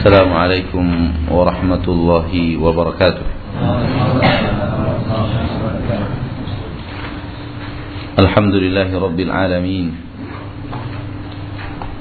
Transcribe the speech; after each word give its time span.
السلام 0.00 0.32
عليكم 0.32 0.86
ورحمة 1.28 1.84
الله 1.84 2.32
وبركاته. 2.56 3.26
الحمد 8.16 8.54
لله 8.64 8.88
رب 8.96 9.18
العالمين 9.20 9.86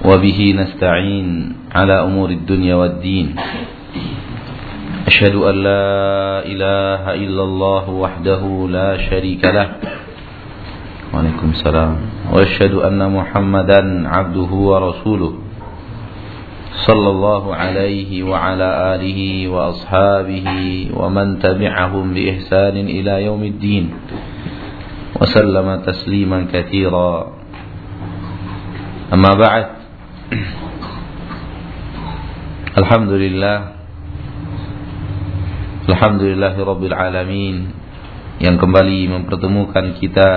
وبه 0.07 0.39
نستعين 0.63 1.27
على 1.75 1.95
أمور 2.07 2.29
الدنيا 2.39 2.75
والدين. 2.79 3.35
أشهد 5.11 5.35
أن 5.35 5.55
لا 5.59 6.39
إله 6.47 7.03
إلا 7.19 7.43
الله 7.43 7.85
وحده 7.89 8.41
لا 8.71 8.89
شريك 9.11 9.43
له. 9.43 9.67
وعليكم 11.11 11.47
السلام. 11.51 11.95
وأشهد 12.31 12.73
أن 12.79 12.99
محمدا 13.11 14.07
عبده 14.07 14.51
ورسوله. 14.55 15.48
صلى 16.78 17.08
الله 17.08 17.44
عليه 17.54 18.10
وعلى 18.22 18.68
آله 18.94 19.20
وأصحابه 19.48 20.48
ومن 20.90 21.26
تبعهم 21.38 22.04
بإحسان 22.14 22.76
إلى 22.76 23.24
يوم 23.24 23.42
الدين 23.44 23.84
وسلم 25.20 25.68
تسليما 25.86 26.38
كثيرا 26.52 27.12
أما 29.14 29.32
بعد 29.38 29.66
الحمد 32.74 33.12
لله 33.22 33.58
الحمد 35.88 36.22
لله 36.22 36.54
رب 36.58 36.82
العالمين 36.84 37.56
yang 38.42 38.58
kembali 38.58 39.14
mempertemukan 39.14 39.94
kita 40.02 40.30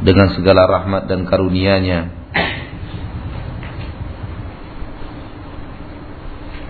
dengan 0.00 0.32
segala 0.32 0.64
rahmat 0.64 1.04
dan 1.04 1.28
karunia-Nya 1.28 2.00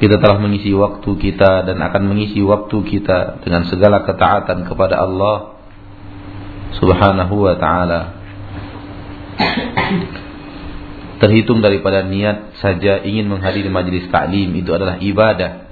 kita 0.01 0.17
telah 0.17 0.41
mengisi 0.41 0.73
waktu 0.73 1.13
kita 1.13 1.61
dan 1.69 1.77
akan 1.77 2.09
mengisi 2.09 2.41
waktu 2.41 2.73
kita 2.73 3.45
dengan 3.45 3.69
segala 3.69 4.01
ketaatan 4.01 4.65
kepada 4.65 4.97
Allah 4.97 5.61
Subhanahu 6.81 7.45
wa 7.45 7.53
taala. 7.61 8.17
Terhitung 11.21 11.61
daripada 11.61 12.01
niat 12.01 12.57
saja 12.57 13.05
ingin 13.05 13.29
menghadiri 13.29 13.69
majelis 13.69 14.09
taklim 14.09 14.49
itu 14.57 14.73
adalah 14.73 14.97
ibadah. 14.97 15.69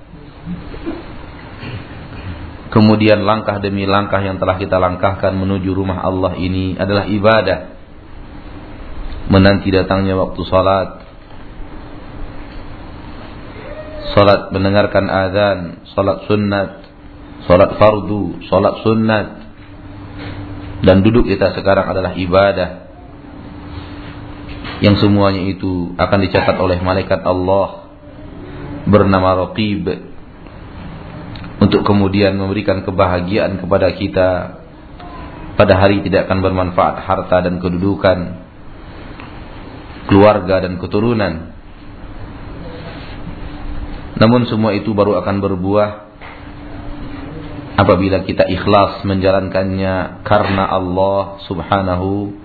Kemudian 2.69 3.25
langkah 3.25 3.57
demi 3.57 3.89
langkah 3.89 4.21
yang 4.21 4.37
telah 4.37 4.61
kita 4.61 4.77
langkahkan 4.77 5.33
menuju 5.33 5.73
rumah 5.73 6.05
Allah 6.05 6.37
ini 6.37 6.77
adalah 6.77 7.09
ibadah. 7.09 7.81
Menanti 9.33 9.73
datangnya 9.73 10.13
waktu 10.21 10.41
salat, 10.45 11.08
Salat 14.09 14.49
mendengarkan 14.49 15.05
azan, 15.05 15.59
salat 15.93 16.25
sunat, 16.25 16.69
salat 17.45 17.77
fardu, 17.77 18.41
salat 18.49 18.81
sunat. 18.81 19.27
Dan 20.81 21.05
duduk 21.05 21.29
kita 21.29 21.53
sekarang 21.53 21.91
adalah 21.91 22.17
ibadah. 22.17 22.89
Yang 24.79 25.05
semuanya 25.05 25.43
itu 25.43 25.93
akan 25.99 26.19
dicatat 26.23 26.55
oleh 26.55 26.79
malaikat 26.79 27.19
Allah 27.27 27.91
bernama 28.87 29.45
Raqib 29.45 29.85
untuk 31.59 31.83
kemudian 31.83 32.39
memberikan 32.39 32.81
kebahagiaan 32.87 33.59
kepada 33.59 33.91
kita 33.91 34.29
pada 35.59 35.73
hari 35.75 35.99
tidak 36.07 36.31
akan 36.31 36.39
bermanfaat 36.39 37.03
harta 37.03 37.43
dan 37.43 37.59
kedudukan 37.59 38.39
keluarga 40.07 40.63
dan 40.63 40.79
keturunan 40.79 41.58
namun 44.19 44.43
semua 44.51 44.75
itu 44.75 44.91
baru 44.91 45.15
akan 45.23 45.39
berbuah 45.39 45.89
apabila 47.79 48.27
kita 48.27 48.43
ikhlas 48.51 49.07
menjalankannya 49.07 50.27
karena 50.27 50.63
Allah 50.67 51.39
Subhanahu 51.47 52.35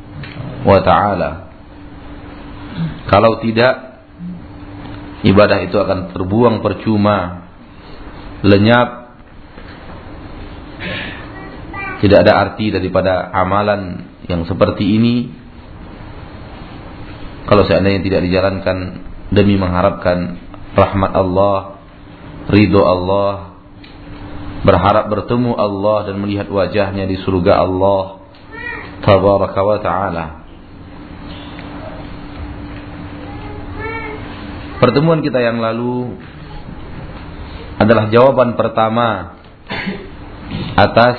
wa 0.62 0.78
taala. 0.86 1.50
Kalau 3.10 3.42
tidak 3.42 4.02
ibadah 5.26 5.58
itu 5.66 5.74
akan 5.74 6.14
terbuang 6.14 6.62
percuma, 6.62 7.50
lenyap. 8.46 9.02
Tidak 11.98 12.18
ada 12.20 12.36
arti 12.36 12.68
daripada 12.68 13.32
amalan 13.32 14.12
yang 14.28 14.44
seperti 14.44 14.84
ini 14.84 15.32
kalau 17.48 17.64
seandainya 17.64 18.04
tidak 18.04 18.20
dijalankan 18.28 18.76
demi 19.32 19.56
mengharapkan 19.56 20.43
rahmat 20.74 21.12
Allah, 21.14 21.58
ridho 22.50 22.82
Allah, 22.82 23.54
berharap 24.66 25.06
bertemu 25.12 25.54
Allah 25.54 26.10
dan 26.10 26.16
melihat 26.18 26.50
wajahnya 26.50 27.06
di 27.06 27.20
surga 27.22 27.62
Allah 27.62 28.24
tabaraka 29.04 29.60
wa 29.60 29.78
taala. 29.78 30.24
Pertemuan 34.80 35.22
kita 35.22 35.40
yang 35.40 35.62
lalu 35.62 36.18
adalah 37.78 38.10
jawaban 38.10 38.58
pertama 38.58 39.38
atas 40.74 41.16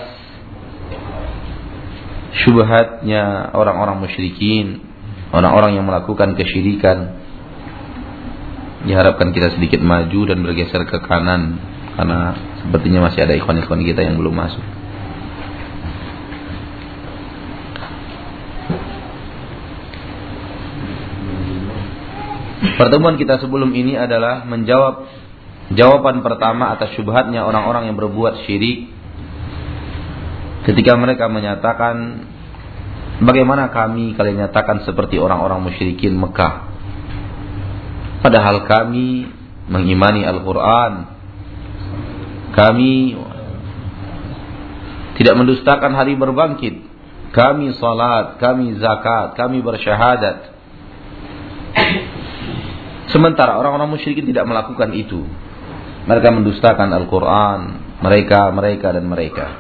syubhatnya 2.44 3.56
orang-orang 3.56 4.06
musyrikin, 4.06 4.84
orang-orang 5.32 5.80
yang 5.80 5.86
melakukan 5.88 6.36
kesyirikan 6.36 7.25
diharapkan 8.86 9.34
kita 9.34 9.58
sedikit 9.58 9.82
maju 9.82 10.30
dan 10.30 10.46
bergeser 10.46 10.86
ke 10.86 10.98
kanan 11.04 11.58
karena 11.98 12.38
sepertinya 12.62 13.10
masih 13.10 13.26
ada 13.26 13.34
ikhwan-ikhwan 13.34 13.82
kita 13.82 14.06
yang 14.06 14.16
belum 14.22 14.36
masuk. 14.38 14.62
Pertemuan 22.76 23.16
kita 23.16 23.40
sebelum 23.40 23.72
ini 23.72 23.96
adalah 23.96 24.44
menjawab 24.44 25.08
jawaban 25.74 26.22
pertama 26.22 26.76
atas 26.76 26.94
syubhatnya 26.94 27.42
orang-orang 27.48 27.90
yang 27.90 27.98
berbuat 27.98 28.46
syirik 28.46 28.92
ketika 30.68 30.94
mereka 30.98 31.26
menyatakan 31.32 32.26
bagaimana 33.24 33.72
kami 33.74 34.14
kalian 34.14 34.46
nyatakan 34.46 34.84
seperti 34.86 35.18
orang-orang 35.18 35.66
musyrikin 35.66 36.14
Mekah 36.18 36.65
Padahal 38.26 38.66
kami 38.66 39.30
mengimani 39.70 40.26
Al-Quran. 40.26 41.14
Kami 42.58 42.94
tidak 45.22 45.36
mendustakan 45.38 45.94
hari 45.94 46.18
berbangkit. 46.18 46.90
Kami 47.30 47.78
salat, 47.78 48.42
kami 48.42 48.82
zakat, 48.82 49.38
kami 49.38 49.62
bersyahadat. 49.62 50.58
Sementara 53.14 53.62
orang-orang 53.62 53.94
musyrikin 53.94 54.26
tidak 54.26 54.50
melakukan 54.50 54.98
itu. 54.98 55.22
Mereka 56.10 56.34
mendustakan 56.34 56.98
Al-Quran. 56.98 57.60
Mereka, 58.02 58.50
mereka, 58.50 58.88
dan 58.90 59.06
mereka. 59.06 59.54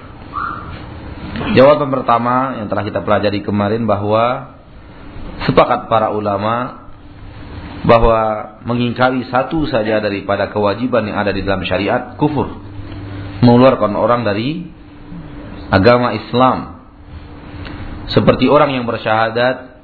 Jawaban 1.54 1.94
pertama 1.94 2.58
yang 2.58 2.66
telah 2.66 2.82
kita 2.82 3.06
pelajari 3.06 3.46
kemarin 3.46 3.86
bahwa 3.86 4.58
sepakat 5.46 5.86
para 5.86 6.10
ulama 6.10 6.85
bahwa 7.86 8.20
mengingkari 8.66 9.30
satu 9.30 9.70
saja 9.70 10.02
daripada 10.02 10.50
kewajiban 10.50 11.06
yang 11.06 11.22
ada 11.22 11.30
di 11.30 11.46
dalam 11.46 11.62
syariat 11.64 12.18
kufur. 12.18 12.50
Mengeluarkan 13.46 13.94
orang 13.94 14.26
dari 14.26 14.66
agama 15.70 16.18
Islam. 16.18 16.82
Seperti 18.10 18.50
orang 18.50 18.74
yang 18.74 18.86
bersyahadat 18.90 19.78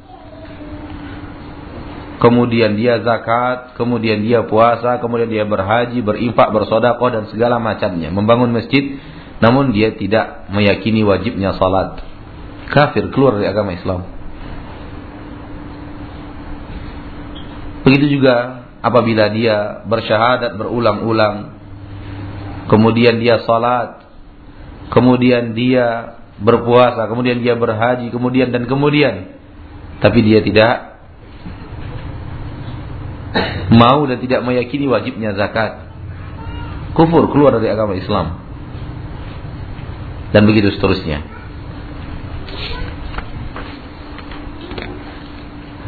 kemudian 2.22 2.78
dia 2.78 3.02
zakat 3.02 3.74
kemudian 3.82 4.22
dia 4.22 4.46
puasa 4.46 5.02
kemudian 5.02 5.26
dia 5.26 5.42
berhaji 5.42 6.06
berinfak 6.06 6.54
bersodakoh 6.54 7.10
dan 7.10 7.30
segala 7.30 7.58
macamnya. 7.58 8.10
Membangun 8.14 8.54
masjid 8.54 8.98
namun 9.42 9.74
dia 9.74 9.94
tidak 9.94 10.50
meyakini 10.54 11.02
wajibnya 11.02 11.58
salat. 11.58 12.02
Kafir 12.70 13.10
keluar 13.10 13.42
dari 13.42 13.50
agama 13.50 13.74
Islam 13.74 14.21
Begitu 17.82 18.20
juga 18.20 18.68
apabila 18.82 19.30
dia 19.34 19.86
bersyahadat 19.86 20.58
berulang-ulang, 20.58 21.58
kemudian 22.70 23.18
dia 23.18 23.42
salat, 23.46 24.06
kemudian 24.94 25.58
dia 25.58 26.18
berpuasa, 26.42 27.06
kemudian 27.10 27.42
dia 27.42 27.54
berhaji, 27.58 28.10
kemudian 28.10 28.50
dan 28.50 28.66
kemudian, 28.66 29.38
tapi 30.02 30.20
dia 30.26 30.42
tidak 30.42 30.92
mau 33.72 34.04
dan 34.06 34.20
tidak 34.20 34.44
meyakini 34.44 34.86
wajibnya 34.90 35.38
zakat. 35.38 35.90
Kufur 36.92 37.32
keluar 37.32 37.56
dari 37.56 37.72
agama 37.72 37.96
Islam. 37.96 38.44
Dan 40.36 40.44
begitu 40.44 40.76
seterusnya. 40.76 41.24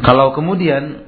Kalau 0.04 0.36
kemudian 0.36 1.03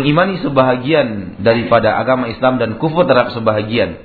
mengimani 0.00 0.40
sebahagian 0.40 1.38
daripada 1.44 2.00
agama 2.00 2.32
Islam 2.32 2.56
dan 2.56 2.80
kufur 2.80 3.04
terhadap 3.04 3.36
sebahagian 3.36 4.00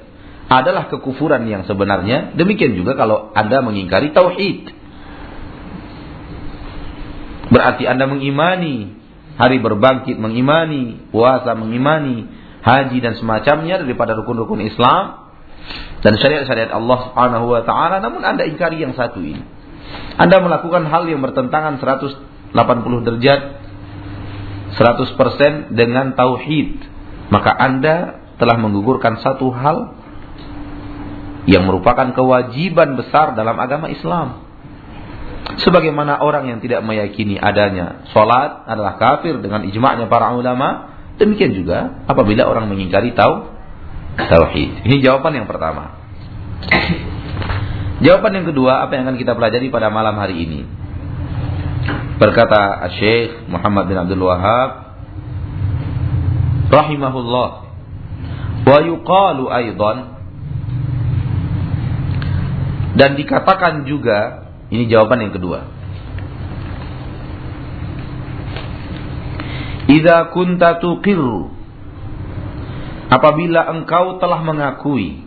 adalah 0.52 0.92
kekufuran 0.92 1.48
yang 1.50 1.64
sebenarnya. 1.66 2.36
Demikian 2.38 2.78
juga 2.78 2.94
kalau 2.94 3.34
Anda 3.34 3.64
mengingkari 3.66 4.14
tauhid. 4.14 4.70
Berarti 7.50 7.88
Anda 7.88 8.06
mengimani 8.06 8.94
hari 9.40 9.58
berbangkit, 9.64 10.20
mengimani 10.20 11.10
puasa, 11.10 11.58
mengimani 11.58 12.30
haji 12.62 12.98
dan 13.02 13.14
semacamnya 13.18 13.82
daripada 13.82 14.18
rukun-rukun 14.18 14.62
Islam 14.66 15.30
dan 16.02 16.14
syariat-syariat 16.18 16.74
Allah 16.74 17.10
Subhanahu 17.10 17.46
wa 17.50 17.62
taala 17.66 18.02
namun 18.02 18.22
Anda 18.22 18.46
ingkari 18.46 18.82
yang 18.82 18.94
satu 18.94 19.22
ini. 19.22 19.42
Anda 20.18 20.42
melakukan 20.42 20.90
hal 20.90 21.06
yang 21.10 21.22
bertentangan 21.22 21.78
180 21.82 23.06
derajat 23.06 23.42
100% 24.76 25.72
dengan 25.72 26.16
tauhid, 26.16 26.84
maka 27.32 27.52
Anda 27.56 28.20
telah 28.36 28.60
menggugurkan 28.60 29.24
satu 29.24 29.48
hal 29.56 29.96
yang 31.48 31.64
merupakan 31.70 32.12
kewajiban 32.12 33.00
besar 33.00 33.38
dalam 33.38 33.56
agama 33.56 33.88
Islam. 33.88 34.44
Sebagaimana 35.62 36.20
orang 36.20 36.50
yang 36.50 36.60
tidak 36.60 36.82
meyakini 36.82 37.38
adanya 37.38 38.04
sholat 38.12 38.66
adalah 38.66 38.98
kafir 38.98 39.38
dengan 39.40 39.64
ijma'nya 39.64 40.10
para 40.10 40.34
ulama, 40.34 40.92
demikian 41.22 41.54
juga 41.54 42.04
apabila 42.10 42.50
orang 42.50 42.68
mengingkari 42.68 43.14
tau 43.14 43.56
tauhid. 44.18 44.84
Ini 44.90 44.96
jawaban 45.06 45.38
yang 45.38 45.48
pertama. 45.48 46.02
Jawaban 48.04 48.32
yang 48.42 48.46
kedua, 48.52 48.84
apa 48.84 49.00
yang 49.00 49.08
akan 49.08 49.18
kita 49.22 49.38
pelajari 49.38 49.72
pada 49.72 49.88
malam 49.88 50.20
hari 50.20 50.44
ini? 50.44 50.68
Berkata 52.16 52.88
Syekh 52.96 53.52
Muhammad 53.52 53.92
bin 53.92 53.98
Abdul 54.00 54.24
Wahab 54.24 54.70
rahimahullah. 56.72 57.50
Wa 58.66 58.78
yuqalu 58.82 59.46
aidan 59.52 59.98
dan 62.96 63.20
dikatakan 63.20 63.84
juga 63.84 64.48
ini 64.72 64.88
jawaban 64.88 65.28
yang 65.28 65.34
kedua. 65.36 65.68
Idza 69.86 70.34
kunta 70.34 70.82
tuqirru. 70.82 71.54
Apabila 73.06 73.70
engkau 73.70 74.18
telah 74.18 74.42
mengakui 74.42 75.22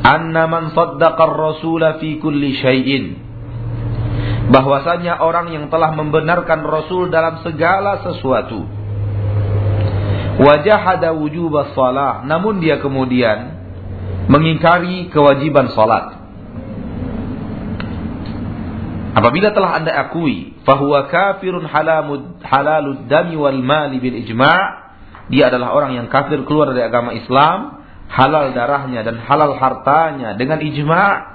anna 0.00 0.48
man 0.48 0.72
saddaqa 0.72 1.20
ar-rasula 1.20 2.00
fi 2.00 2.16
kulli 2.16 2.56
syai'in 2.56 3.31
bahwasanya 4.50 5.22
orang 5.22 5.52
yang 5.54 5.64
telah 5.70 5.94
membenarkan 5.94 6.66
Rasul 6.66 7.12
dalam 7.12 7.44
segala 7.46 8.02
sesuatu. 8.02 8.66
Wajahada 10.42 11.12
wujub 11.14 11.54
salah. 11.76 12.24
Namun 12.24 12.58
dia 12.58 12.80
kemudian 12.80 13.62
mengingkari 14.26 15.12
kewajiban 15.12 15.70
salat. 15.76 16.18
Apabila 19.12 19.52
telah 19.52 19.76
Anda 19.76 19.92
akui 19.92 20.56
fahuwa 20.64 21.12
kafirun 21.12 21.68
halamud 21.68 22.40
halalud 22.40 23.12
dami 23.12 23.36
wal 23.36 23.60
mali 23.60 24.00
bil 24.00 24.16
ijma' 24.24 24.80
dia 25.28 25.52
adalah 25.52 25.76
orang 25.76 26.00
yang 26.00 26.06
kafir 26.08 26.40
keluar 26.48 26.72
dari 26.72 26.88
agama 26.88 27.12
Islam 27.12 27.84
halal 28.08 28.56
darahnya 28.56 29.04
dan 29.04 29.20
halal 29.20 29.56
hartanya 29.60 30.32
dengan 30.36 30.64
ijma' 30.64 31.31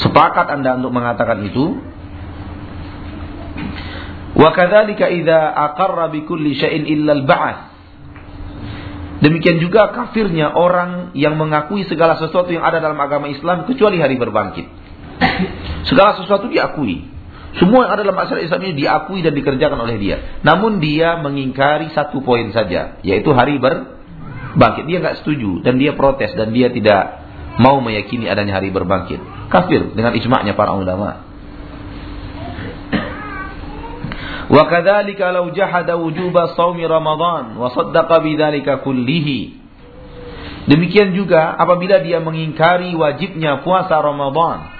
sepakat 0.00 0.50
Anda 0.50 0.78
untuk 0.78 0.92
mengatakan 0.94 1.42
itu 1.46 1.78
Wa 4.34 4.50
kadzalika 4.50 5.06
idza 5.14 5.54
aqarra 5.54 6.10
bi 6.10 6.26
kulli 6.26 6.58
syai'in 6.58 6.84
illa 6.90 7.14
al-ba'ats. 7.14 7.62
Demikian 9.22 9.62
juga 9.62 9.94
kafirnya 9.94 10.52
orang 10.52 11.14
yang 11.16 11.38
mengakui 11.38 11.86
segala 11.86 12.18
sesuatu 12.18 12.50
yang 12.50 12.66
ada 12.66 12.82
dalam 12.82 12.98
agama 12.98 13.30
Islam 13.30 13.64
kecuali 13.64 14.02
hari 14.02 14.18
berbangkit. 14.18 14.66
Segala 15.88 16.18
sesuatu 16.18 16.50
diakui. 16.50 17.08
Semua 17.56 17.86
yang 17.86 17.92
ada 17.94 18.02
dalam 18.02 18.18
masyarakat 18.18 18.50
Islam 18.50 18.60
ini 18.66 18.74
diakui 18.84 19.22
dan 19.22 19.32
dikerjakan 19.38 19.78
oleh 19.78 19.96
dia. 20.02 20.42
Namun 20.42 20.82
dia 20.82 21.14
mengingkari 21.22 21.94
satu 21.94 22.18
poin 22.26 22.50
saja, 22.50 22.98
yaitu 23.06 23.30
hari 23.30 23.62
berbangkit. 23.62 24.84
Dia 24.90 24.98
nggak 24.98 25.22
setuju 25.22 25.62
dan 25.62 25.78
dia 25.78 25.94
protes 25.94 26.34
dan 26.34 26.50
dia 26.50 26.74
tidak 26.74 27.22
mau 27.62 27.78
meyakini 27.78 28.26
adanya 28.26 28.58
hari 28.58 28.74
berbangkit. 28.74 29.22
Kafir 29.52 29.92
dengan 29.92 30.16
ijma'nya 30.16 30.56
para 30.56 30.76
ulama. 30.76 31.24
Wa 34.44 34.62
kadzalika 34.68 35.32
law 35.32 35.48
jahada 35.56 35.96
wujuba 35.96 36.52
shaumi 36.54 36.84
Ramadan 36.84 37.56
wa 37.56 37.72
saddaqa 37.72 38.20
bidzalika 38.20 38.84
kullihi. 38.84 39.64
Demikian 40.64 41.12
juga 41.12 41.52
apabila 41.56 42.00
dia 42.00 42.24
mengingkari 42.24 42.96
wajibnya 42.96 43.60
puasa 43.60 44.00
Ramadan 44.00 44.74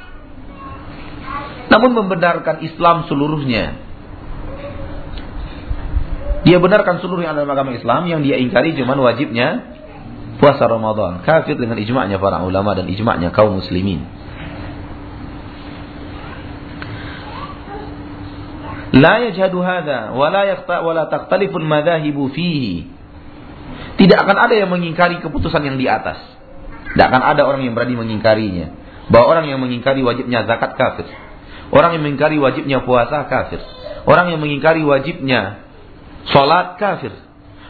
namun 1.75 1.91
membenarkan 1.97 2.63
Islam 2.63 3.09
seluruhnya. 3.09 3.83
Dia 6.45 6.61
benarkan 6.61 7.01
seluruh 7.01 7.25
yang 7.25 7.33
ada 7.35 7.43
dalam 7.43 7.57
agama 7.57 7.73
Islam 7.73 8.05
yang 8.05 8.21
dia 8.21 8.37
ingkari 8.37 8.77
cuma 8.77 8.95
wajibnya 9.01 9.75
puasa 10.37 10.69
Ramadan. 10.69 11.25
Kafir 11.25 11.57
dengan 11.57 11.81
ijma'nya 11.81 12.21
para 12.21 12.45
ulama 12.45 12.77
dan 12.77 12.87
ijma'nya 12.87 13.33
kaum 13.33 13.59
muslimin. 13.65 14.05
La 18.95 19.19
yajhadu 19.27 19.59
hadha 19.59 20.15
wa 20.15 20.31
la 20.31 20.47
yaqta 20.55 20.87
wa 20.87 20.95
la 20.95 21.11
taqtalifu 21.11 21.59
madhahibu 21.59 22.31
fihi. 22.31 22.87
Tidak 23.99 24.19
akan 24.19 24.37
ada 24.39 24.55
yang 24.55 24.71
mengingkari 24.71 25.19
keputusan 25.19 25.63
yang 25.67 25.77
di 25.79 25.91
atas. 25.91 26.19
Tidak 26.95 27.07
akan 27.11 27.23
ada 27.23 27.43
orang 27.43 27.67
yang 27.67 27.75
berani 27.75 27.99
mengingkarinya. 27.99 28.67
Bahwa 29.11 29.35
orang 29.35 29.51
yang 29.51 29.59
mengingkari 29.59 29.99
wajibnya 30.07 30.47
zakat 30.47 30.79
kafir. 30.79 31.11
Orang 31.75 31.99
yang 31.99 32.07
mengingkari 32.07 32.39
wajibnya 32.39 32.87
puasa 32.87 33.27
kafir. 33.27 33.59
Orang 34.07 34.31
yang 34.31 34.39
mengingkari 34.39 34.87
wajibnya 34.87 35.65
salat 36.31 36.79
kafir. 36.79 37.11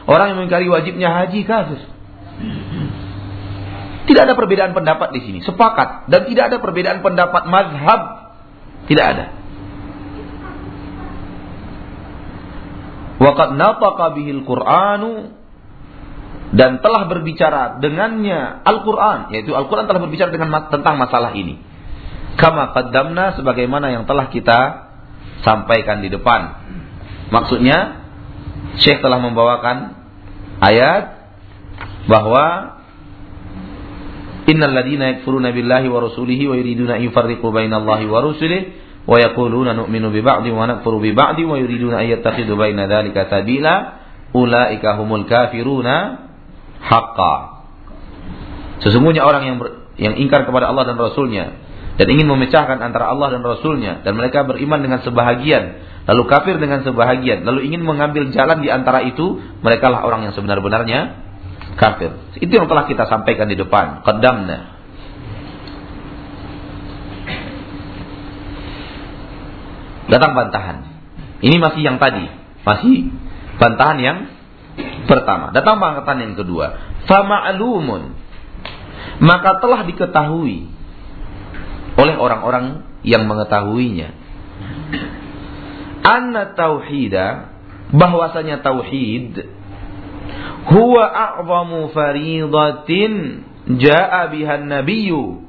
Orang 0.05 0.29
yang 0.29 0.37
mengingkari 0.37 0.69
wajibnya 0.69 1.09
haji 1.09 1.41
kafir. 1.41 1.79
Tidak 4.05 4.21
ada 4.21 4.37
perbedaan 4.37 4.77
pendapat 4.77 5.17
di 5.17 5.25
sini, 5.25 5.39
sepakat 5.41 6.05
dan 6.13 6.29
tidak 6.29 6.53
ada 6.53 6.57
perbedaan 6.61 7.01
pendapat 7.01 7.49
mazhab. 7.49 8.01
Tidak 8.85 9.01
ada. 9.01 9.44
Waqad 13.25 13.57
nataqa 13.57 14.13
bihil 14.13 14.45
Qur'anu 14.45 15.33
dan 16.53 16.77
telah 16.79 17.09
berbicara 17.09 17.81
dengannya 17.81 18.61
Al-Qur'an, 18.61 19.33
yaitu 19.33 19.57
Al-Qur'an 19.57 19.89
telah 19.89 20.05
berbicara 20.05 20.29
dengan 20.29 20.69
tentang 20.69 20.95
masalah 21.01 21.33
ini. 21.33 21.57
Kama 22.37 22.75
qaddamna 22.77 23.33
sebagaimana 23.33 23.89
yang 23.89 24.05
telah 24.05 24.29
kita 24.29 24.59
sampaikan 25.41 26.05
di 26.05 26.13
depan. 26.13 26.61
Maksudnya 27.33 28.05
Syekh 28.77 29.01
telah 29.01 29.17
membawakan 29.17 29.97
ayat 30.61 31.33
bahwa 32.05 32.75
Innal 34.45 34.77
ladina 34.77 35.09
yakfuruna 35.09 35.49
billahi 35.49 35.89
wa 35.89 36.05
rasulihi 36.05 36.45
wa 36.45 36.53
yuriduna 36.53 37.01
an 37.01 37.09
yufarriqu 37.09 37.49
bainallahi 37.49 38.05
wa 38.05 38.21
rusulihi 38.21 38.84
wa 39.05 40.65
nakfuru 40.65 40.97
bi 40.97 41.11
ba'di 41.13 41.45
wa 41.45 41.55
yuriduna 41.61 42.01
an 42.01 42.05
yattakhidhu 42.09 42.57
baina 42.57 42.89
dzalika 42.89 43.29
sabila 43.29 43.73
ulaika 44.33 44.97
humul 44.97 45.29
kafiruna 45.29 46.25
haqqan 46.81 47.41
Sesungguhnya 48.75 49.23
orang 49.23 49.43
yang 49.47 49.57
ber, 49.61 49.87
yang 49.95 50.19
ingkar 50.19 50.43
kepada 50.43 50.67
Allah 50.67 50.91
dan 50.91 50.99
Rasulnya 50.99 51.63
dan 51.95 52.11
ingin 52.11 52.27
memecahkan 52.27 52.83
antara 52.83 53.07
Allah 53.07 53.39
dan 53.39 53.41
Rasulnya 53.45 54.03
dan 54.03 54.19
mereka 54.19 54.43
beriman 54.43 54.83
dengan 54.83 54.99
sebahagian 54.99 55.79
lalu 56.11 56.23
kafir 56.27 56.59
dengan 56.59 56.83
sebahagian 56.83 57.47
lalu 57.47 57.71
ingin 57.71 57.87
mengambil 57.87 58.27
jalan 58.35 58.59
di 58.59 58.67
antara 58.67 59.07
itu 59.07 59.39
mereka 59.63 59.87
lah 59.87 60.03
orang 60.03 60.27
yang 60.27 60.33
sebenar-benarnya 60.35 61.23
kafir. 61.79 62.11
Itu 62.35 62.51
yang 62.51 62.67
telah 62.67 62.83
kita 62.83 63.07
sampaikan 63.07 63.47
di 63.47 63.55
depan 63.55 64.03
qaddamna 64.03 64.74
Datang 70.05 70.37
bantahan. 70.37 70.77
Ini 71.41 71.57
masih 71.57 71.81
yang 71.81 71.97
tadi. 71.97 72.25
Masih 72.65 73.09
bantahan 73.57 73.97
yang 74.01 74.17
pertama. 75.09 75.53
Datang 75.53 75.81
bantahan 75.81 76.19
yang 76.21 76.35
kedua. 76.37 76.77
Fama'lumun. 77.09 78.13
Maka 79.21 79.61
telah 79.61 79.85
diketahui 79.85 80.67
oleh 81.95 82.15
orang-orang 82.19 82.83
yang 83.05 83.23
mengetahuinya. 83.29 84.09
Anna 86.05 86.53
tauhida 86.53 87.55
bahwasanya 87.93 88.61
tauhid 88.61 89.45
huwa 90.69 91.03
a'zamu 91.05 91.89
faridatin 91.93 93.45
ja'a 93.77 94.29
bihan 94.29 94.69
nabiyyu 94.69 95.45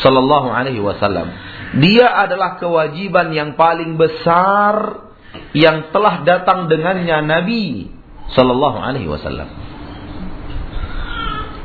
sallallahu 0.00 0.48
alaihi 0.52 0.80
wasallam 0.80 1.32
dia 1.76 2.08
adalah 2.08 2.56
kewajiban 2.56 3.28
yang 3.36 3.52
paling 3.52 4.00
besar 4.00 5.04
yang 5.52 5.92
telah 5.92 6.24
datang 6.24 6.72
dengannya 6.72 7.20
Nabi 7.28 7.92
Sallallahu 8.32 8.78
Alaihi 8.80 9.08
Wasallam. 9.08 9.48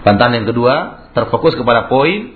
Bantahan 0.04 0.44
yang 0.44 0.48
kedua 0.52 1.08
terfokus 1.16 1.56
kepada 1.56 1.88
poin 1.88 2.36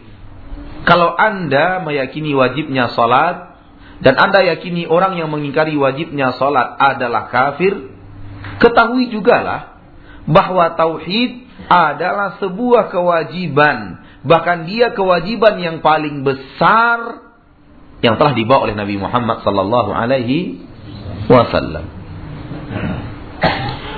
kalau 0.87 1.11
anda 1.19 1.83
meyakini 1.83 2.31
wajibnya 2.31 2.95
salat 2.95 3.59
dan 3.99 4.15
anda 4.15 4.39
yakini 4.39 4.87
orang 4.87 5.19
yang 5.19 5.27
mengingkari 5.27 5.75
wajibnya 5.75 6.31
salat 6.39 6.79
adalah 6.79 7.27
kafir, 7.27 7.91
ketahui 8.63 9.11
juga 9.11 9.43
lah 9.43 9.61
bahwa 10.23 10.79
tauhid 10.79 11.43
adalah 11.67 12.39
sebuah 12.39 12.87
kewajiban, 12.87 14.05
bahkan 14.23 14.63
dia 14.63 14.95
kewajiban 14.95 15.59
yang 15.59 15.77
paling 15.83 16.23
besar 16.23 17.26
yang 18.01 18.15
telah 18.21 18.33
dibawa 18.37 18.69
oleh 18.69 18.77
Nabi 18.77 18.95
Muhammad 19.01 19.41
sallallahu 19.41 19.89
alaihi 19.89 20.61
wasallam. 21.25 21.85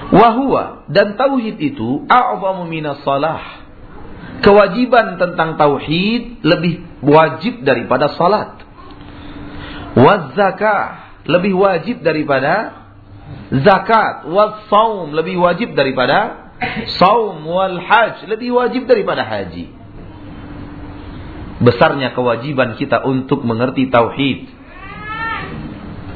Wahua 0.09 0.89
dan 0.89 1.13
tauhid 1.19 1.61
itu 1.61 2.07
a'zamu 2.09 2.65
minas 2.65 3.05
salah. 3.05 3.67
Kewajiban 4.39 5.19
tentang 5.19 5.59
tauhid 5.59 6.41
lebih 6.41 6.81
wajib 7.03 7.61
daripada 7.61 8.15
salat. 8.15 8.63
Wazakah 9.99 10.83
lebih 11.27 11.53
wajib 11.59 12.01
daripada 12.01 12.73
zakat. 13.51 14.25
Wasaum 14.31 15.13
lebih 15.13 15.37
wajib 15.37 15.75
daripada 15.75 16.49
saum 16.99 17.45
wal 17.45 17.77
haj 17.79 18.25
lebih 18.27 18.55
wajib 18.55 18.87
daripada 18.89 19.23
haji. 19.23 19.78
Besarnya 21.59 22.15
kewajiban 22.15 22.79
kita 22.79 23.03
untuk 23.03 23.43
mengerti 23.43 23.91
tauhid 23.91 24.47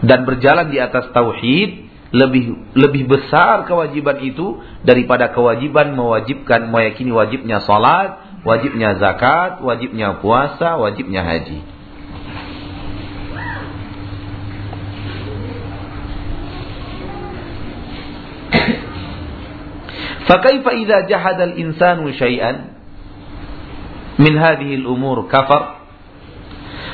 dan 0.03 0.23
berjalan 0.23 0.71
di 0.71 0.79
atas 0.79 1.11
tauhid 1.11 1.83
lebih 2.13 2.75
lebih 2.77 3.09
besar 3.09 3.65
kewajiban 3.65 4.21
itu 4.21 4.61
daripada 4.85 5.33
kewajiban 5.33 5.97
mewajibkan 5.97 6.69
meyakini 6.69 7.09
wajibnya 7.09 7.59
salat, 7.65 8.39
wajibnya 8.45 9.01
zakat, 9.01 9.59
wajibnya 9.65 10.21
puasa, 10.21 10.77
wajibnya 10.77 11.25
haji. 11.25 11.59
Fakaifa 20.23 20.71
idza 20.79 20.97
jahada 21.11 21.51
al-insanu 21.51 22.13
syai'an 22.15 22.72
min 24.23 24.33
hadhihi 24.39 24.79
al-umur 24.79 25.27
kafar? 25.27 25.83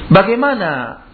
Bagaimana 0.10 1.06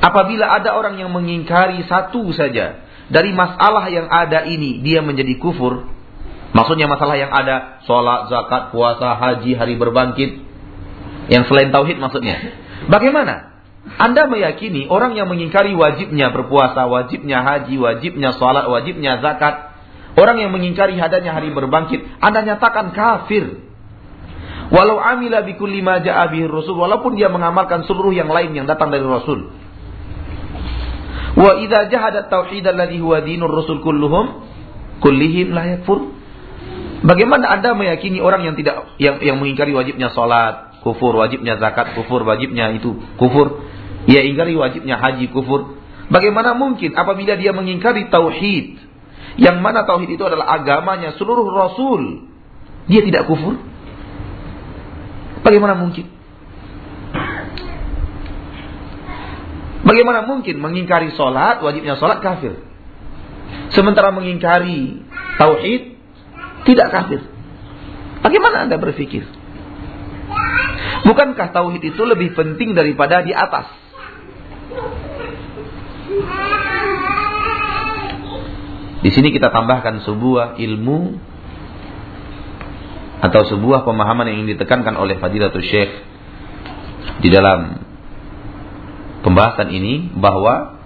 Apabila 0.00 0.48
ada 0.56 0.72
orang 0.80 0.96
yang 0.96 1.12
mengingkari 1.12 1.84
satu 1.84 2.32
saja 2.32 2.88
dari 3.12 3.36
masalah 3.36 3.84
yang 3.92 4.08
ada 4.08 4.48
ini, 4.48 4.80
dia 4.80 5.04
menjadi 5.04 5.36
kufur. 5.36 5.92
Maksudnya 6.56 6.88
masalah 6.88 7.20
yang 7.20 7.28
ada, 7.28 7.84
sholat, 7.84 8.32
zakat, 8.32 8.72
puasa, 8.72 9.14
haji, 9.20 9.54
hari 9.54 9.76
berbangkit. 9.76 10.40
Yang 11.28 11.52
selain 11.52 11.68
tauhid 11.68 12.00
maksudnya. 12.00 12.56
Bagaimana? 12.88 13.60
Anda 14.00 14.24
meyakini 14.24 14.88
orang 14.88 15.14
yang 15.20 15.28
mengingkari 15.28 15.76
wajibnya 15.76 16.32
berpuasa, 16.32 16.88
wajibnya 16.88 17.44
haji, 17.44 17.76
wajibnya 17.76 18.34
sholat, 18.40 18.72
wajibnya 18.72 19.20
zakat. 19.20 19.68
Orang 20.16 20.40
yang 20.40 20.50
mengingkari 20.50 20.96
hadanya 20.96 21.36
hari 21.36 21.52
berbangkit, 21.52 22.02
Anda 22.24 22.40
nyatakan 22.42 22.96
kafir. 22.96 23.68
Walau 24.70 25.02
amila 25.02 25.42
bikulli 25.42 25.82
ma 25.82 25.98
ja'a 25.98 26.30
Rasul, 26.30 26.78
walaupun 26.78 27.18
dia 27.18 27.26
mengamalkan 27.26 27.82
seluruh 27.90 28.14
yang 28.14 28.30
lain 28.30 28.54
yang 28.54 28.70
datang 28.70 28.94
dari 28.94 29.02
Rasul. 29.02 29.50
Wa 31.34 31.58
idza 31.58 31.90
jahadat 31.90 32.30
tauhid 32.30 32.66
alladhi 32.66 33.02
huwa 33.02 33.18
dinur 33.22 33.50
rusul 33.50 33.82
kulluhum 33.82 34.46
kullihim 35.02 35.50
la 35.54 35.78
yakfur. 35.78 36.14
Bagaimana 37.00 37.50
Anda 37.50 37.74
meyakini 37.74 38.20
orang 38.20 38.44
yang 38.46 38.54
tidak 38.54 38.94
yang 39.00 39.18
yang 39.24 39.36
mengingkari 39.40 39.72
wajibnya 39.72 40.12
salat, 40.12 40.84
kufur, 40.84 41.16
wajibnya 41.16 41.56
zakat, 41.56 41.96
kufur, 41.96 42.22
wajibnya 42.22 42.70
itu 42.76 42.94
kufur, 43.16 43.64
ia 44.06 44.20
ingkari 44.22 44.52
wajibnya 44.54 45.00
haji, 45.00 45.32
kufur. 45.32 45.80
Bagaimana 46.10 46.52
mungkin 46.58 46.92
apabila 46.98 47.38
dia 47.38 47.54
mengingkari 47.54 48.10
tauhid 48.10 48.76
yang 49.38 49.62
mana 49.62 49.86
tauhid 49.86 50.10
itu 50.12 50.24
adalah 50.26 50.50
agamanya 50.60 51.16
seluruh 51.16 51.46
rasul, 51.48 52.28
dia 52.90 53.00
tidak 53.00 53.30
kufur? 53.30 53.69
Bagaimana 55.40 55.74
mungkin? 55.76 56.06
Bagaimana 59.80 60.28
mungkin 60.28 60.60
mengingkari 60.60 61.16
sholat, 61.16 61.64
wajibnya 61.64 61.96
sholat 61.96 62.20
kafir. 62.20 62.60
Sementara 63.72 64.12
mengingkari 64.12 65.02
tauhid, 65.40 65.96
tidak 66.68 66.88
kafir. 66.92 67.20
Bagaimana 68.20 68.68
Anda 68.68 68.76
berpikir? 68.76 69.24
Bukankah 71.08 71.50
tauhid 71.56 71.82
itu 71.82 72.02
lebih 72.04 72.36
penting 72.36 72.76
daripada 72.76 73.24
di 73.24 73.32
atas? 73.32 73.72
Di 79.00 79.08
sini 79.08 79.32
kita 79.32 79.48
tambahkan 79.48 80.04
sebuah 80.04 80.60
ilmu 80.60 81.29
atau 83.20 83.44
sebuah 83.44 83.84
pemahaman 83.84 84.32
yang 84.32 84.36
ingin 84.44 84.56
ditekankan 84.56 84.96
oleh 84.96 85.20
Fadilatul 85.20 85.60
Syekh 85.60 85.92
di 87.20 87.28
dalam 87.28 87.84
pembahasan 89.20 89.68
ini 89.68 90.08
bahwa 90.16 90.80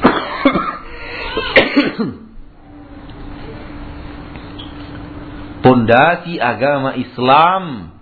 pondasi 5.64 6.40
agama 6.40 6.96
Islam 6.96 7.92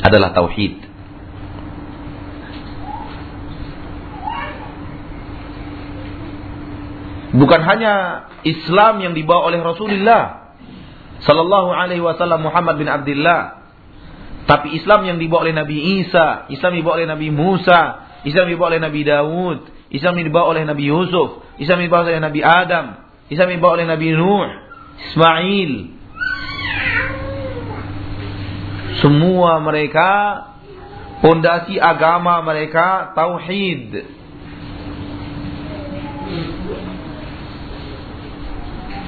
adalah 0.00 0.32
tauhid. 0.32 0.80
Bukan 7.34 7.66
hanya 7.66 7.94
Islam 8.46 9.02
yang 9.02 9.18
dibawa 9.18 9.50
oleh 9.50 9.58
Rasulullah 9.58 10.43
sallallahu 11.22 11.70
alaihi 11.70 12.02
wasallam 12.02 12.42
Muhammad 12.42 12.80
bin 12.80 12.90
Abdullah, 12.90 13.64
tapi 14.44 14.76
Islam 14.76 15.08
yang 15.08 15.16
dibawa 15.16 15.48
oleh 15.48 15.56
Nabi 15.56 16.04
Isa, 16.04 16.50
Islam 16.52 16.76
yang 16.76 16.80
dibawa 16.84 16.96
oleh 17.00 17.08
Nabi 17.08 17.28
Musa, 17.32 17.80
Islam 18.28 18.52
dibawa 18.52 18.76
oleh 18.76 18.82
Nabi 18.82 19.00
Dawud, 19.00 19.58
Islam 19.88 20.20
dibawa 20.20 20.46
oleh 20.52 20.64
Nabi 20.68 20.84
Yusuf, 20.90 21.44
Islam 21.56 21.80
dibawa 21.80 22.08
oleh 22.12 22.20
Nabi 22.20 22.40
Adam, 22.44 22.86
Islam 23.32 23.48
dibawa 23.56 23.72
oleh 23.80 23.86
Nabi 23.88 24.08
Nuh, 24.12 24.48
Ismail. 25.12 25.72
Semua 29.00 29.60
mereka 29.64 30.10
pondasi 31.24 31.80
agama 31.80 32.44
mereka 32.44 33.16
tauhid. 33.16 34.12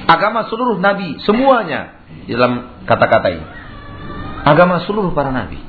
Agama 0.07 0.47
seluruh 0.47 0.79
nabi, 0.79 1.19
semuanya 1.27 1.96
dalam 2.35 2.83
kata-kata 2.83 3.27
ini. 3.31 3.45
Agama 4.43 4.83
seluruh 4.83 5.15
para 5.15 5.31
nabi. 5.31 5.59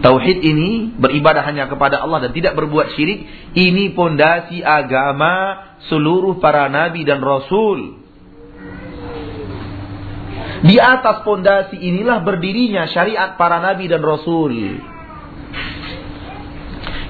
Tauhid 0.00 0.40
ini 0.40 0.96
beribadah 0.96 1.44
hanya 1.44 1.68
kepada 1.68 2.00
Allah 2.00 2.28
dan 2.28 2.32
tidak 2.32 2.56
berbuat 2.56 2.96
syirik. 2.96 3.52
Ini 3.52 3.92
pondasi 3.92 4.64
agama 4.64 5.60
seluruh 5.92 6.40
para 6.40 6.68
nabi 6.72 7.04
dan 7.04 7.20
rasul. 7.20 8.00
Di 10.60 10.76
atas 10.76 11.24
pondasi 11.24 11.76
inilah 11.76 12.20
berdirinya 12.24 12.88
syariat 12.88 13.36
para 13.36 13.60
nabi 13.60 13.88
dan 13.88 14.00
rasul. 14.00 14.52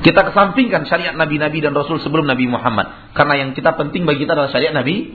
Kita 0.00 0.32
kesampingkan 0.32 0.88
syariat 0.88 1.12
nabi-nabi 1.12 1.60
dan 1.60 1.76
rasul 1.76 2.00
sebelum 2.00 2.24
Nabi 2.24 2.48
Muhammad. 2.48 3.12
Karena 3.12 3.44
yang 3.44 3.50
kita 3.52 3.76
penting 3.76 4.08
bagi 4.08 4.24
kita 4.24 4.32
adalah 4.32 4.48
syariat 4.48 4.72
Nabi 4.72 5.12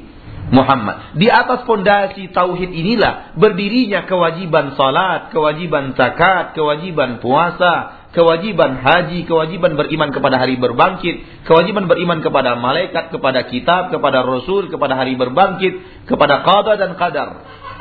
Muhammad. 0.53 1.17
Di 1.17 1.25
atas 1.25 1.65
fondasi 1.65 2.29
tauhid 2.29 2.69
inilah 2.69 3.33
berdirinya 3.33 4.05
kewajiban 4.05 4.77
salat, 4.77 5.33
kewajiban 5.33 5.97
zakat, 5.97 6.53
kewajiban 6.53 7.17
puasa, 7.17 8.05
kewajiban 8.13 8.77
haji, 8.77 9.25
kewajiban 9.25 9.73
beriman 9.73 10.13
kepada 10.13 10.37
hari 10.37 10.61
berbangkit, 10.61 11.45
kewajiban 11.49 11.89
beriman 11.89 12.21
kepada 12.21 12.53
malaikat, 12.61 13.09
kepada 13.09 13.49
kitab, 13.49 13.89
kepada 13.89 14.21
rasul, 14.21 14.69
kepada 14.69 14.93
hari 14.93 15.17
berbangkit, 15.17 16.05
kepada 16.05 16.45
qada 16.45 16.77
dan 16.77 16.93
qadar. 16.93 17.29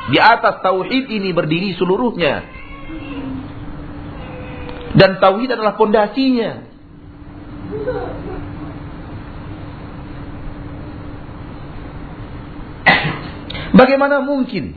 Di 0.09 0.17
atas 0.17 0.61
tauhid 0.65 1.05
ini 1.09 1.33
berdiri 1.37 1.77
seluruhnya. 1.77 2.45
Dan 4.95 5.21
tauhid 5.21 5.53
adalah 5.53 5.77
fondasinya. 5.77 6.51
Bagaimana 13.75 14.23
mungkin? 14.23 14.71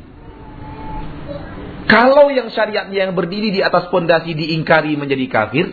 Kalau 1.88 2.28
yang 2.28 2.52
syariatnya 2.52 3.08
yang 3.08 3.12
berdiri 3.16 3.48
di 3.54 3.64
atas 3.64 3.88
pondasi 3.88 4.36
diingkari 4.36 4.98
menjadi 4.98 5.24
kafir, 5.30 5.72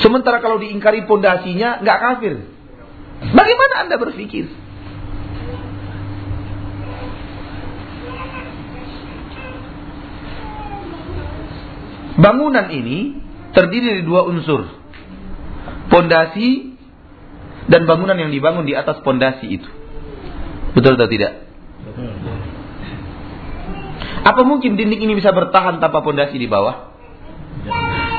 sementara 0.00 0.42
kalau 0.42 0.58
diingkari 0.58 1.06
pondasinya 1.06 1.78
nggak 1.84 1.98
kafir. 2.00 2.34
Bagaimana 3.22 3.74
Anda 3.86 3.96
berpikir? 4.02 4.50
Bangunan 12.18 12.66
ini 12.72 13.22
terdiri 13.54 14.00
dari 14.00 14.02
dua 14.02 14.26
unsur. 14.26 14.66
Pondasi 15.86 16.74
dan 17.70 17.86
bangunan 17.86 18.18
yang 18.18 18.34
dibangun 18.34 18.66
di 18.66 18.74
atas 18.74 18.98
pondasi 19.06 19.46
itu. 19.60 19.68
Betul 20.74 20.98
atau 20.98 21.06
tidak? 21.06 21.46
Apa 24.22 24.46
mungkin 24.46 24.78
dinding 24.78 25.02
ini 25.02 25.18
bisa 25.18 25.34
bertahan 25.34 25.82
tanpa 25.82 25.98
pondasi 26.06 26.38
di 26.38 26.46
bawah? 26.46 26.94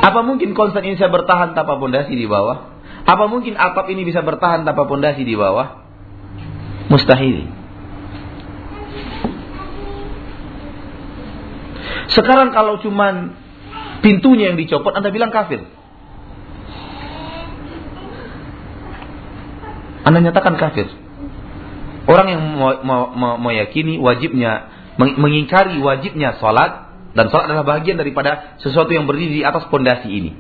Apa 0.04 0.20
mungkin 0.20 0.52
konsep 0.52 0.84
ini 0.84 1.00
bisa 1.00 1.08
bertahan 1.08 1.56
tanpa 1.56 1.80
pondasi 1.80 2.12
di 2.12 2.28
bawah? 2.28 2.76
Apa 3.04 3.28
mungkin 3.32 3.56
atap 3.56 3.88
ini 3.88 4.04
bisa 4.04 4.20
bertahan 4.20 4.68
tanpa 4.68 4.84
pondasi 4.84 5.24
di 5.24 5.36
bawah? 5.36 5.84
Mustahil. 6.92 7.48
Sekarang 12.12 12.52
kalau 12.52 12.84
cuman 12.84 13.40
pintunya 14.04 14.52
yang 14.52 14.60
dicopot, 14.60 14.92
Anda 14.92 15.08
bilang 15.08 15.32
kafir. 15.32 15.64
Anda 20.04 20.20
nyatakan 20.20 20.60
kafir. 20.60 20.92
Orang 22.04 22.28
yang 22.28 22.44
meyakini 23.40 23.96
wajibnya 24.04 24.68
mengingkari 24.98 25.82
wajibnya 25.82 26.38
sholat 26.38 26.94
dan 27.14 27.30
sholat 27.30 27.50
adalah 27.50 27.66
bagian 27.66 27.98
daripada 27.98 28.58
sesuatu 28.62 28.90
yang 28.94 29.06
berdiri 29.10 29.42
di 29.42 29.44
atas 29.46 29.70
pondasi 29.70 30.10
ini. 30.10 30.32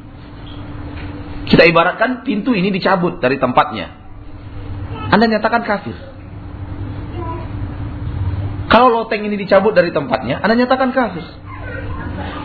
Kita 1.49 1.67
ibaratkan 1.67 2.23
pintu 2.23 2.55
ini 2.55 2.71
dicabut 2.71 3.19
dari 3.19 3.37
tempatnya. 3.37 3.93
Anda 5.11 5.25
nyatakan 5.27 5.61
kafir. 5.67 5.97
Kalau 8.71 8.89
loteng 8.89 9.21
ini 9.27 9.37
dicabut 9.37 9.77
dari 9.77 9.93
tempatnya, 9.93 10.41
Anda 10.41 10.57
nyatakan 10.57 10.89
kafir. 10.95 11.21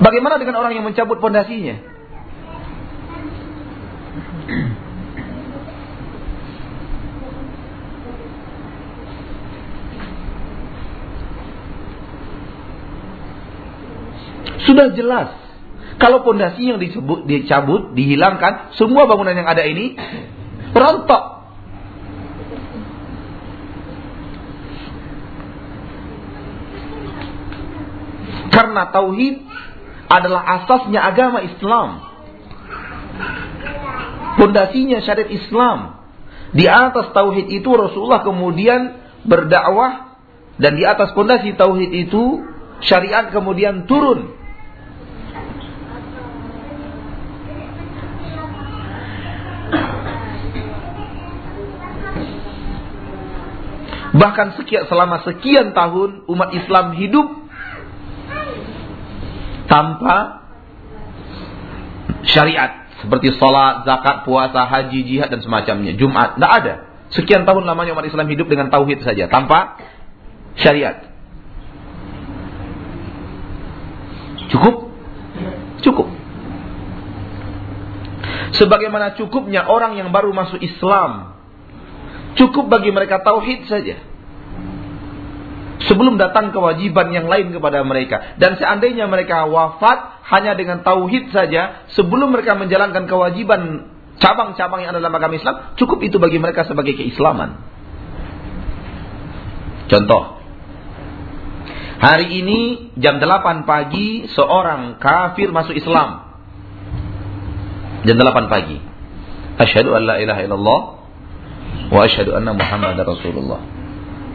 Bagaimana 0.04 0.36
dengan 0.36 0.60
orang 0.60 0.76
yang 0.76 0.84
mencabut 0.84 1.22
pondasinya? 1.24 1.80
Sudah 14.68 14.92
jelas. 14.92 15.32
Kalau 15.96 16.20
pondasi 16.22 16.68
yang 16.68 16.76
disebut, 16.76 17.24
dicabut, 17.24 17.96
dihilangkan, 17.96 18.76
semua 18.76 19.08
bangunan 19.08 19.32
yang 19.32 19.48
ada 19.48 19.64
ini 19.64 19.96
rontok. 20.76 21.40
Karena 28.52 28.92
tauhid 28.92 29.42
adalah 30.12 30.42
asasnya 30.60 31.00
agama 31.00 31.40
Islam. 31.42 32.04
Pondasinya 34.38 35.02
syariat 35.02 35.32
Islam. 35.32 35.98
Di 36.54 36.64
atas 36.68 37.10
tauhid 37.16 37.50
itu 37.50 37.68
Rasulullah 37.72 38.22
kemudian 38.22 39.00
berdakwah 39.24 40.16
dan 40.56 40.78
di 40.78 40.84
atas 40.86 41.12
pondasi 41.12 41.58
tauhid 41.58 41.90
itu 41.90 42.44
syariat 42.86 43.28
kemudian 43.34 43.90
turun. 43.90 44.37
Bahkan 54.18 54.58
sekian 54.58 54.90
selama 54.90 55.22
sekian 55.22 55.70
tahun 55.78 56.26
umat 56.26 56.50
Islam 56.50 56.90
hidup 56.98 57.26
tanpa 59.70 60.42
syariat 62.26 62.90
seperti 62.98 63.30
sholat, 63.38 63.86
zakat, 63.86 64.26
puasa, 64.26 64.66
haji, 64.66 65.06
jihad 65.06 65.30
dan 65.30 65.38
semacamnya. 65.38 65.94
Jumat, 65.94 66.34
tidak 66.34 66.50
ada. 66.50 66.74
Sekian 67.14 67.46
tahun 67.46 67.62
lamanya 67.62 67.94
umat 67.94 68.10
Islam 68.10 68.26
hidup 68.26 68.50
dengan 68.50 68.74
tauhid 68.74 69.06
saja 69.06 69.30
tanpa 69.30 69.78
syariat. 70.58 71.06
Cukup? 74.50 74.90
Cukup. 75.86 76.08
Sebagaimana 78.58 79.14
cukupnya 79.14 79.62
orang 79.70 79.94
yang 79.94 80.10
baru 80.10 80.34
masuk 80.34 80.58
Islam. 80.58 81.38
Cukup 82.34 82.66
bagi 82.66 82.90
mereka 82.90 83.22
tauhid 83.22 83.70
saja 83.70 84.07
sebelum 85.86 86.18
datang 86.18 86.50
kewajiban 86.50 87.14
yang 87.14 87.30
lain 87.30 87.54
kepada 87.54 87.86
mereka. 87.86 88.34
Dan 88.40 88.58
seandainya 88.58 89.06
mereka 89.06 89.46
wafat 89.46 90.26
hanya 90.26 90.58
dengan 90.58 90.82
tauhid 90.82 91.30
saja, 91.30 91.86
sebelum 91.94 92.34
mereka 92.34 92.58
menjalankan 92.58 93.06
kewajiban 93.06 93.86
cabang-cabang 94.18 94.82
yang 94.82 94.90
ada 94.96 94.98
dalam 94.98 95.14
agama 95.14 95.38
Islam, 95.38 95.78
cukup 95.78 96.02
itu 96.02 96.18
bagi 96.18 96.42
mereka 96.42 96.66
sebagai 96.66 96.98
keislaman. 96.98 97.62
Contoh. 99.86 100.38
Hari 101.98 102.30
ini 102.30 102.60
jam 102.98 103.18
8 103.18 103.66
pagi 103.66 104.30
seorang 104.30 105.02
kafir 105.02 105.50
masuk 105.50 105.74
Islam. 105.74 106.30
Jam 108.06 108.14
8 108.14 108.46
pagi. 108.46 108.78
Asyhadu 109.58 109.98
an 109.98 110.06
la 110.06 110.22
ilaha 110.22 110.40
illallah 110.46 110.80
wa 111.90 112.00
asyhadu 112.06 112.38
anna 112.38 112.54
Muhammadar 112.54 113.02
Rasulullah. 113.02 113.77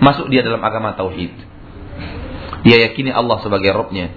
Masuk 0.03 0.27
dia 0.27 0.43
dalam 0.43 0.59
agama 0.59 0.99
tauhid. 0.99 1.31
Dia 2.67 2.77
yakini 2.91 3.15
Allah 3.15 3.39
sebagai 3.39 3.71
Robnya. 3.71 4.11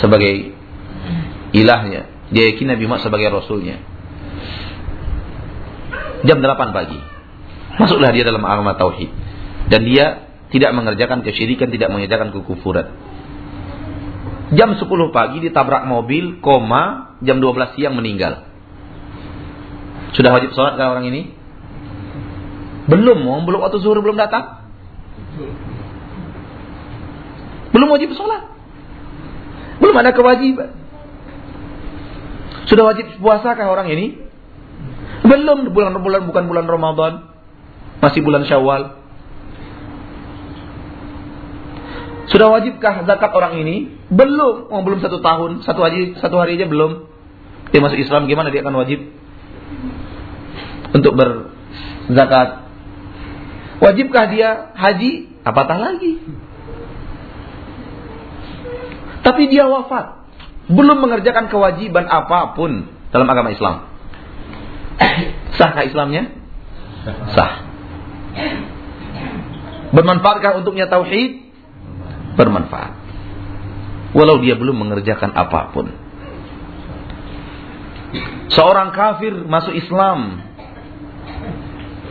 Sebagai 0.00 0.56
ilahnya. 1.52 2.08
Dia 2.32 2.48
yakini 2.48 2.72
Nabi 2.72 2.84
Muhammad 2.88 3.04
sebagai 3.04 3.28
Rasulnya. 3.28 3.76
Jam 6.24 6.40
8 6.40 6.76
pagi. 6.76 7.00
Masuklah 7.76 8.12
dia 8.16 8.24
dalam 8.24 8.44
agama 8.44 8.76
tauhid. 8.80 9.12
Dan 9.68 9.84
dia 9.84 10.30
tidak 10.50 10.72
mengerjakan 10.72 11.20
kesyirikan, 11.20 11.68
tidak 11.68 11.92
mengerjakan 11.92 12.32
kekufuran. 12.32 12.96
Jam 14.50 14.74
10 14.74 14.82
pagi 15.14 15.38
ditabrak 15.38 15.86
mobil, 15.86 16.42
koma, 16.42 17.14
jam 17.22 17.38
12 17.38 17.78
siang 17.78 17.94
meninggal. 17.94 18.50
Sudah 20.18 20.34
wajib 20.34 20.50
sholat 20.58 20.74
kan 20.74 20.90
orang 20.90 21.06
ini? 21.06 21.39
Belum, 22.90 23.22
belum 23.46 23.60
waktu 23.62 23.78
zuhur 23.78 24.02
belum 24.02 24.18
datang. 24.18 24.66
Belum 27.70 27.88
wajib 27.94 28.10
sholat. 28.18 28.50
Belum 29.78 29.94
ada 29.94 30.10
kewajiban. 30.10 30.74
Sudah 32.66 32.90
wajib 32.90 33.06
puasa 33.22 33.54
kah 33.54 33.70
orang 33.70 33.90
ini? 33.94 34.06
Belum 35.22 35.70
bulan-bulan 35.70 36.26
bukan 36.26 36.44
bulan 36.50 36.66
Ramadan. 36.66 37.30
Masih 38.02 38.26
bulan 38.26 38.42
Syawal. 38.46 38.98
Sudah 42.30 42.46
wajibkah 42.46 43.06
zakat 43.06 43.30
orang 43.34 43.58
ini? 43.58 43.90
Belum, 44.06 44.70
oh, 44.70 44.82
belum 44.86 45.02
satu 45.02 45.18
tahun, 45.18 45.66
satu 45.66 45.82
hari, 45.82 46.14
satu 46.18 46.38
hari 46.38 46.58
aja 46.58 46.70
belum. 46.70 47.10
Dia 47.74 47.82
masuk 47.82 47.98
Islam 47.98 48.30
gimana 48.30 48.54
dia 48.54 48.62
akan 48.62 48.74
wajib 48.82 49.02
untuk 50.94 51.14
berzakat? 51.18 52.69
Wajibkah 53.80 54.28
dia 54.28 54.76
haji? 54.76 55.40
Apatah 55.40 55.80
lagi. 55.80 56.20
Tapi 59.24 59.42
dia 59.48 59.64
wafat. 59.64 60.20
Belum 60.68 61.00
mengerjakan 61.00 61.48
kewajiban 61.48 62.04
apa 62.06 62.52
pun 62.52 62.86
dalam 63.08 63.26
agama 63.26 63.50
Islam. 63.50 63.88
Sahkah 65.58 65.88
Islamnya? 65.88 66.28
Sah. 67.32 67.52
Bermanfaatkah 69.90 70.60
untuknya 70.60 70.86
tauhid? 70.86 71.50
Bermanfaat. 72.38 72.92
Walau 74.14 74.38
dia 74.44 74.54
belum 74.54 74.76
mengerjakan 74.76 75.32
apa 75.34 75.72
pun. 75.74 75.90
Seorang 78.50 78.92
kafir 78.92 79.34
masuk 79.46 79.74
Islam. 79.74 80.44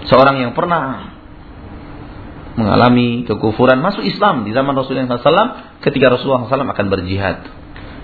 Seorang 0.08 0.42
yang 0.42 0.52
pernah 0.56 1.19
mengalami 2.60 3.24
kekufuran 3.24 3.80
masuk 3.80 4.04
Islam 4.04 4.44
di 4.44 4.52
zaman 4.52 4.76
Rasulullah 4.76 5.16
SAW 5.16 5.80
ketika 5.80 6.12
Rasulullah 6.12 6.44
SAW 6.52 6.68
akan 6.68 6.88
berjihad. 6.92 7.48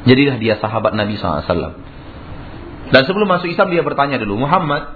Jadilah 0.08 0.40
dia 0.40 0.56
sahabat 0.64 0.96
Nabi 0.96 1.20
SAW. 1.20 1.76
Dan 2.86 3.02
sebelum 3.04 3.28
masuk 3.28 3.52
Islam 3.52 3.68
dia 3.74 3.84
bertanya 3.84 4.22
dulu, 4.22 4.48
Muhammad, 4.48 4.96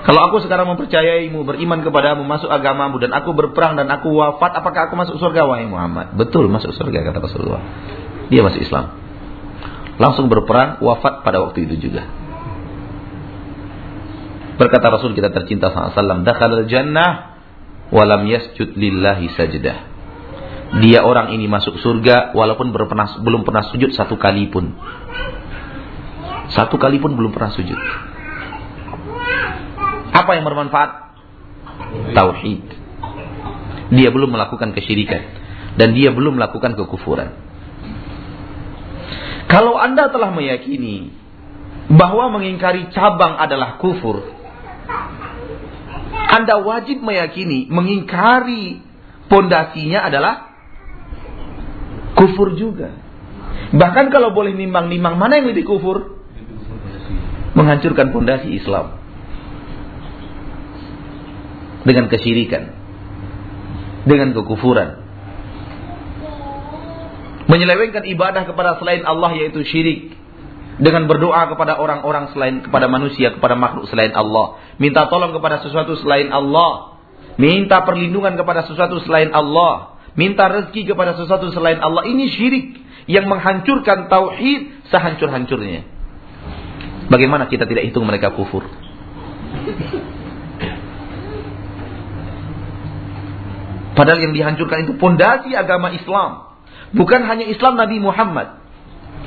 kalau 0.00 0.32
aku 0.32 0.40
sekarang 0.40 0.64
mempercayaimu, 0.72 1.44
beriman 1.44 1.84
kepadamu, 1.84 2.24
masuk 2.24 2.48
agamamu, 2.48 2.96
dan 3.02 3.12
aku 3.12 3.36
berperang 3.36 3.76
dan 3.76 3.92
aku 3.92 4.08
wafat, 4.16 4.56
apakah 4.56 4.88
aku 4.88 4.94
masuk 4.96 5.20
surga, 5.20 5.44
wahai 5.44 5.68
Muhammad? 5.68 6.16
Betul, 6.16 6.48
masuk 6.48 6.72
surga, 6.72 7.04
kata 7.04 7.20
Rasulullah. 7.20 7.60
Dia 8.32 8.40
masuk 8.40 8.64
Islam. 8.64 8.96
Langsung 10.00 10.32
berperang, 10.32 10.80
wafat 10.80 11.20
pada 11.20 11.44
waktu 11.44 11.68
itu 11.68 11.90
juga. 11.90 12.08
Berkata 14.56 14.92
Rasul 14.92 15.12
kita 15.12 15.32
tercinta 15.32 15.72
SAW, 15.72 16.24
Dakhal 16.24 16.64
al-jannah 16.64 17.29
walam 17.90 18.26
yasjud 18.26 18.74
lillahi 18.74 19.30
sajdah. 19.34 19.76
Dia 20.80 21.02
orang 21.02 21.34
ini 21.34 21.50
masuk 21.50 21.82
surga 21.82 22.30
walaupun 22.30 22.70
berpernah, 22.70 23.18
belum 23.18 23.42
pernah 23.42 23.66
sujud 23.66 23.90
satu 23.90 24.14
kali 24.14 24.46
pun. 24.54 24.70
Satu 26.54 26.78
kali 26.78 27.02
pun 27.02 27.18
belum 27.18 27.34
pernah 27.34 27.50
sujud. 27.50 27.78
Apa 30.14 30.30
yang 30.38 30.46
bermanfaat? 30.46 30.90
Tauhid. 32.14 32.62
Dia 33.90 34.14
belum 34.14 34.30
melakukan 34.30 34.70
kesyirikan 34.70 35.22
dan 35.74 35.94
dia 35.98 36.14
belum 36.14 36.38
melakukan 36.38 36.78
kekufuran. 36.78 37.34
Kalau 39.50 39.74
Anda 39.74 40.06
telah 40.14 40.30
meyakini 40.30 41.10
bahwa 41.90 42.30
mengingkari 42.30 42.94
cabang 42.94 43.34
adalah 43.34 43.82
kufur, 43.82 44.22
Anda 46.30 46.62
wajib 46.62 47.02
meyakini 47.02 47.66
mengingkari 47.66 48.78
pondasinya 49.26 50.06
adalah 50.06 50.34
kufur 52.14 52.54
juga. 52.54 52.94
Bahkan 53.74 54.14
kalau 54.14 54.30
boleh 54.30 54.54
nimbang-nimbang 54.54 55.18
mana 55.18 55.42
yang 55.42 55.50
lebih 55.50 55.66
kufur? 55.66 56.22
Menghancurkan 57.58 58.14
pondasi 58.14 58.54
Islam. 58.54 58.94
Dengan 61.82 62.06
kesyirikan. 62.06 62.78
Dengan 64.06 64.30
kekufuran. 64.30 65.02
Menyelewengkan 67.50 68.06
ibadah 68.06 68.46
kepada 68.46 68.78
selain 68.78 69.02
Allah 69.02 69.34
yaitu 69.34 69.66
syirik 69.66 70.19
dengan 70.80 71.04
berdoa 71.04 71.52
kepada 71.52 71.76
orang-orang 71.76 72.32
selain 72.32 72.64
kepada 72.64 72.88
manusia, 72.88 73.36
kepada 73.36 73.52
makhluk 73.52 73.84
selain 73.92 74.16
Allah, 74.16 74.56
minta 74.80 75.06
tolong 75.12 75.36
kepada 75.36 75.60
sesuatu 75.60 75.92
selain 76.00 76.32
Allah, 76.32 76.96
minta 77.36 77.84
perlindungan 77.84 78.40
kepada 78.40 78.64
sesuatu 78.64 78.96
selain 79.04 79.28
Allah, 79.36 80.00
minta 80.16 80.48
rezeki 80.48 80.88
kepada 80.88 81.20
sesuatu 81.20 81.52
selain 81.52 81.78
Allah. 81.84 82.08
Ini 82.08 82.24
syirik 82.32 82.66
yang 83.06 83.28
menghancurkan 83.28 84.08
tauhid 84.08 84.88
sehancur-hancurnya. 84.88 85.84
Bagaimana 87.12 87.50
kita 87.52 87.68
tidak 87.68 87.84
hitung 87.84 88.08
mereka 88.08 88.32
kufur? 88.32 88.64
Padahal 93.98 94.22
yang 94.22 94.32
dihancurkan 94.32 94.88
itu 94.88 94.96
pondasi 94.96 95.52
agama 95.52 95.92
Islam. 95.92 96.56
Bukan 96.96 97.20
hanya 97.28 97.44
Islam 97.44 97.76
Nabi 97.76 98.00
Muhammad. 98.00 98.59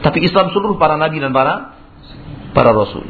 Tapi 0.04 0.20
Islam 0.20 0.52
seluruh 0.52 0.76
para 0.76 1.00
nabi 1.00 1.24
dan 1.24 1.32
para 1.32 1.80
para 2.52 2.76
rasul. 2.76 3.08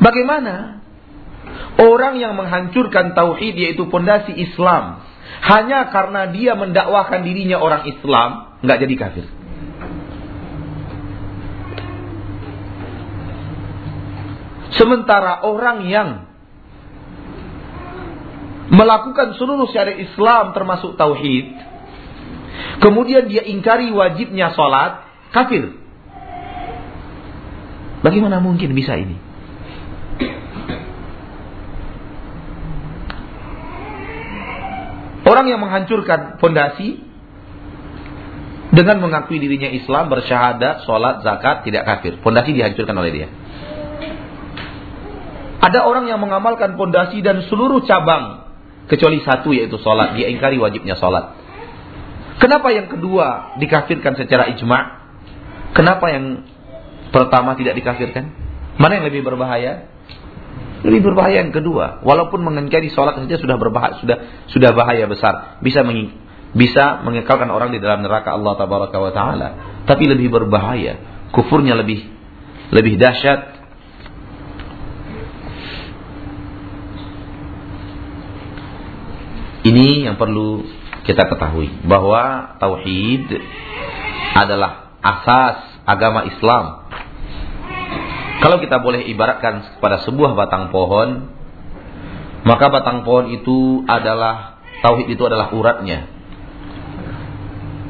Bagaimana 0.00 0.80
orang 1.76 2.16
yang 2.16 2.32
menghancurkan 2.40 3.12
tauhid 3.12 3.52
yaitu 3.52 3.84
pondasi 3.92 4.32
Islam 4.32 5.04
hanya 5.44 5.92
karena 5.92 6.32
dia 6.32 6.56
mendakwahkan 6.56 7.20
dirinya 7.20 7.60
orang 7.60 7.84
Islam 7.84 8.56
nggak 8.64 8.78
jadi 8.80 8.94
kafir? 8.96 9.26
Sementara 14.80 15.44
orang 15.44 15.84
yang 15.84 16.08
melakukan 18.72 19.36
seluruh 19.36 19.68
syariat 19.68 20.00
Islam 20.00 20.56
termasuk 20.56 20.96
tauhid 20.96 21.69
Kemudian 22.80 23.28
dia 23.28 23.44
ingkari 23.44 23.92
wajibnya 23.92 24.56
sholat, 24.56 25.04
kafir. 25.36 25.76
Bagaimana 28.00 28.40
mungkin 28.40 28.72
bisa 28.72 28.96
ini? 28.96 29.20
Orang 35.20 35.46
yang 35.46 35.60
menghancurkan 35.62 36.40
fondasi 36.40 37.06
dengan 38.70 39.02
mengakui 39.02 39.38
dirinya 39.38 39.68
Islam, 39.68 40.08
bersyahadat, 40.08 40.88
sholat, 40.88 41.22
zakat, 41.22 41.62
tidak 41.68 41.86
kafir. 41.86 42.18
Fondasi 42.24 42.56
dihancurkan 42.56 42.96
oleh 42.96 43.12
dia. 43.12 43.28
Ada 45.60 45.84
orang 45.84 46.08
yang 46.08 46.18
mengamalkan 46.18 46.74
fondasi 46.80 47.20
dan 47.20 47.44
seluruh 47.46 47.84
cabang 47.84 48.48
kecuali 48.88 49.20
satu 49.20 49.52
yaitu 49.52 49.76
sholat. 49.76 50.16
Dia 50.16 50.32
ingkari 50.32 50.56
wajibnya 50.56 50.96
sholat. 50.96 51.36
Kenapa 52.40 52.72
yang 52.72 52.88
kedua 52.88 53.60
dikafirkan 53.60 54.16
secara 54.16 54.48
ijma? 54.56 54.80
Kenapa 55.76 56.08
yang 56.08 56.48
pertama 57.12 57.52
tidak 57.52 57.76
dikafirkan? 57.76 58.32
Mana 58.80 58.96
yang 58.96 59.06
lebih 59.12 59.28
berbahaya? 59.28 59.92
Lebih 60.80 61.12
berbahaya 61.12 61.44
yang 61.44 61.52
kedua. 61.52 62.00
Walaupun 62.00 62.40
mengingkari 62.40 62.88
sholat 62.88 63.20
saja 63.20 63.36
sudah 63.36 63.60
berbahaya, 63.60 64.00
sudah 64.00 64.16
sudah 64.48 64.72
bahaya 64.72 65.04
besar. 65.04 65.60
Bisa 65.60 65.84
meng, 65.84 66.16
bisa 66.56 67.04
mengekalkan 67.04 67.52
orang 67.52 67.76
di 67.76 67.78
dalam 67.78 68.00
neraka 68.00 68.32
Allah 68.32 68.56
Tabaraka 68.56 68.96
wa 68.96 69.12
Taala. 69.12 69.48
Tapi 69.84 70.08
lebih 70.08 70.32
berbahaya. 70.32 70.96
Kufurnya 71.36 71.76
lebih 71.76 72.08
lebih 72.72 72.96
dahsyat. 72.96 73.60
Ini 79.60 80.08
yang 80.08 80.16
perlu 80.16 80.79
kita 81.04 81.28
ketahui 81.28 81.72
bahwa 81.88 82.56
tauhid 82.60 83.26
adalah 84.36 84.96
asas 85.00 85.80
agama 85.88 86.28
Islam. 86.28 86.86
Kalau 88.40 88.56
kita 88.60 88.80
boleh 88.80 89.04
ibaratkan 89.08 89.76
kepada 89.76 90.00
sebuah 90.04 90.32
batang 90.32 90.72
pohon, 90.72 91.28
maka 92.44 92.72
batang 92.72 93.04
pohon 93.04 93.28
itu 93.32 93.84
adalah 93.84 94.60
tauhid 94.80 95.12
itu 95.12 95.22
adalah 95.28 95.52
uratnya 95.52 96.08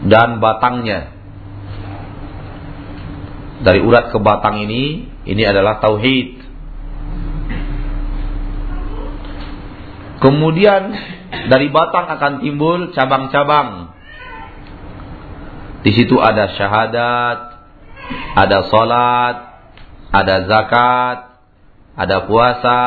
dan 0.06 0.40
batangnya. 0.40 1.18
Dari 3.60 3.84
urat 3.84 4.08
ke 4.08 4.18
batang 4.24 4.64
ini, 4.64 5.04
ini 5.28 5.42
adalah 5.44 5.84
tauhid. 5.84 6.40
Kemudian 10.24 10.96
dari 11.30 11.70
batang 11.70 12.10
akan 12.10 12.32
timbul 12.42 12.90
cabang-cabang. 12.90 13.94
Di 15.80 15.90
situ 15.94 16.18
ada 16.20 16.50
syahadat, 16.58 17.38
ada 18.36 18.58
salat, 18.68 19.36
ada 20.10 20.36
zakat, 20.44 21.18
ada 21.96 22.16
puasa, 22.26 22.82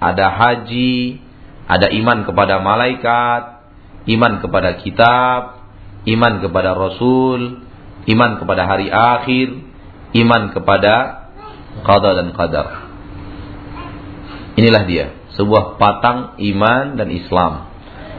ada 0.00 0.26
haji, 0.32 1.20
ada 1.68 1.92
iman 1.92 2.24
kepada 2.26 2.58
malaikat, 2.58 3.62
iman 4.08 4.42
kepada 4.42 4.82
kitab, 4.82 5.62
iman 6.08 6.34
kepada 6.42 6.74
rasul, 6.74 7.62
iman 8.08 8.30
kepada 8.40 8.66
hari 8.66 8.90
akhir, 8.90 9.62
iman 10.18 10.50
kepada 10.50 10.94
qada 11.86 12.10
dan 12.18 12.28
qadar. 12.34 12.66
Inilah 14.58 14.84
dia 14.84 15.21
sebuah 15.36 15.80
patang 15.80 16.36
iman 16.38 16.96
dan 16.96 17.08
Islam. 17.08 17.72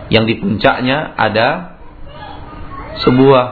Yang 0.09 0.23
di 0.29 0.35
puncaknya 0.41 1.13
ada 1.15 1.79
sebuah 3.01 3.45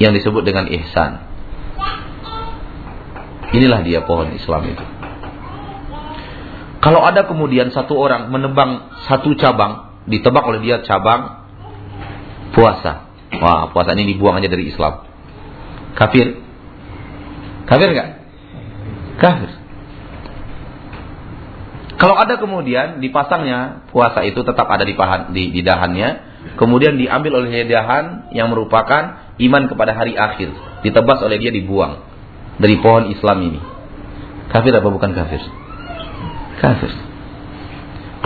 yang 0.00 0.12
disebut 0.16 0.42
dengan 0.42 0.66
ihsan. 0.68 1.28
Inilah 3.52 3.84
dia 3.84 4.00
pohon 4.02 4.32
Islam 4.32 4.64
itu. 4.72 4.84
Kalau 6.82 7.04
ada 7.04 7.28
kemudian 7.28 7.70
satu 7.70 7.94
orang 7.94 8.32
menebang 8.32 8.90
satu 9.06 9.38
cabang, 9.38 10.02
ditebak 10.08 10.42
oleh 10.42 10.60
dia 10.64 10.82
cabang 10.82 11.46
puasa. 12.56 13.12
Wah, 13.38 13.70
puasa 13.70 13.94
ini 13.94 14.16
dibuang 14.16 14.40
aja 14.40 14.50
dari 14.50 14.72
Islam. 14.72 15.06
Kafir. 15.94 16.42
Kafir 17.68 17.88
enggak? 17.94 18.10
Kafir. 19.20 19.61
Kalau 22.02 22.18
ada 22.18 22.34
kemudian 22.34 22.98
dipasangnya 22.98 23.86
puasa 23.94 24.26
itu 24.26 24.42
tetap 24.42 24.66
ada 24.66 24.82
di, 24.82 24.98
pahan, 24.98 25.30
di, 25.30 25.54
di 25.54 25.62
dahannya, 25.62 26.08
kemudian 26.58 26.98
diambil 26.98 27.38
oleh 27.38 27.62
dahan 27.70 28.34
yang 28.34 28.50
merupakan 28.50 29.30
iman 29.38 29.62
kepada 29.70 29.94
hari 29.94 30.18
akhir, 30.18 30.50
ditebas 30.82 31.22
oleh 31.22 31.38
dia 31.38 31.54
dibuang 31.54 32.02
dari 32.58 32.74
pohon 32.82 33.06
Islam 33.06 33.38
ini. 33.46 33.60
Kafir 34.50 34.74
apa 34.74 34.88
bukan 34.90 35.14
kafir? 35.14 35.46
Kafir. 36.58 36.90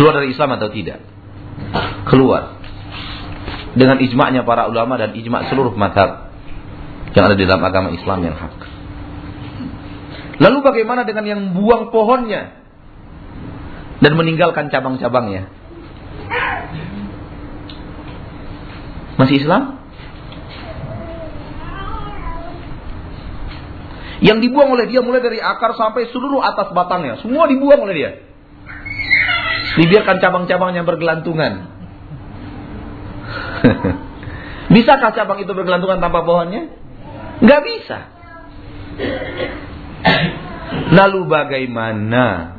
Keluar 0.00 0.24
dari 0.24 0.32
Islam 0.32 0.56
atau 0.56 0.72
tidak? 0.72 1.04
Keluar. 2.08 2.56
Dengan 3.76 4.00
ijma'nya 4.00 4.48
para 4.48 4.72
ulama 4.72 4.96
dan 4.96 5.12
ijma' 5.12 5.52
seluruh 5.52 5.76
madhab 5.76 6.32
yang 7.12 7.28
ada 7.28 7.36
di 7.36 7.44
dalam 7.44 7.60
agama 7.60 7.92
Islam 7.92 8.24
yang 8.24 8.40
hak. 8.40 8.56
Lalu 10.40 10.58
bagaimana 10.64 11.04
dengan 11.04 11.28
yang 11.28 11.40
buang 11.52 11.92
pohonnya? 11.92 12.65
Dan 14.06 14.14
meninggalkan 14.14 14.70
cabang-cabangnya. 14.70 15.50
Masih 19.18 19.42
Islam? 19.42 19.82
Yang 24.22 24.46
dibuang 24.46 24.78
oleh 24.78 24.86
dia 24.86 25.02
mulai 25.02 25.18
dari 25.18 25.42
akar 25.42 25.74
sampai 25.74 26.06
seluruh 26.14 26.38
atas 26.38 26.70
batangnya. 26.70 27.18
Semua 27.18 27.50
dibuang 27.50 27.82
oleh 27.82 27.94
dia. 27.98 28.10
Dibiarkan 29.74 30.22
cabang-cabangnya 30.22 30.86
bergelantungan. 30.86 31.66
Bisakah 34.74 35.18
cabang 35.18 35.42
itu 35.42 35.50
bergelantungan 35.50 35.98
tanpa 35.98 36.22
pohonnya? 36.22 36.70
Nggak 37.42 37.62
bisa. 37.66 37.98
Lalu 40.94 41.26
bagaimana 41.26 42.55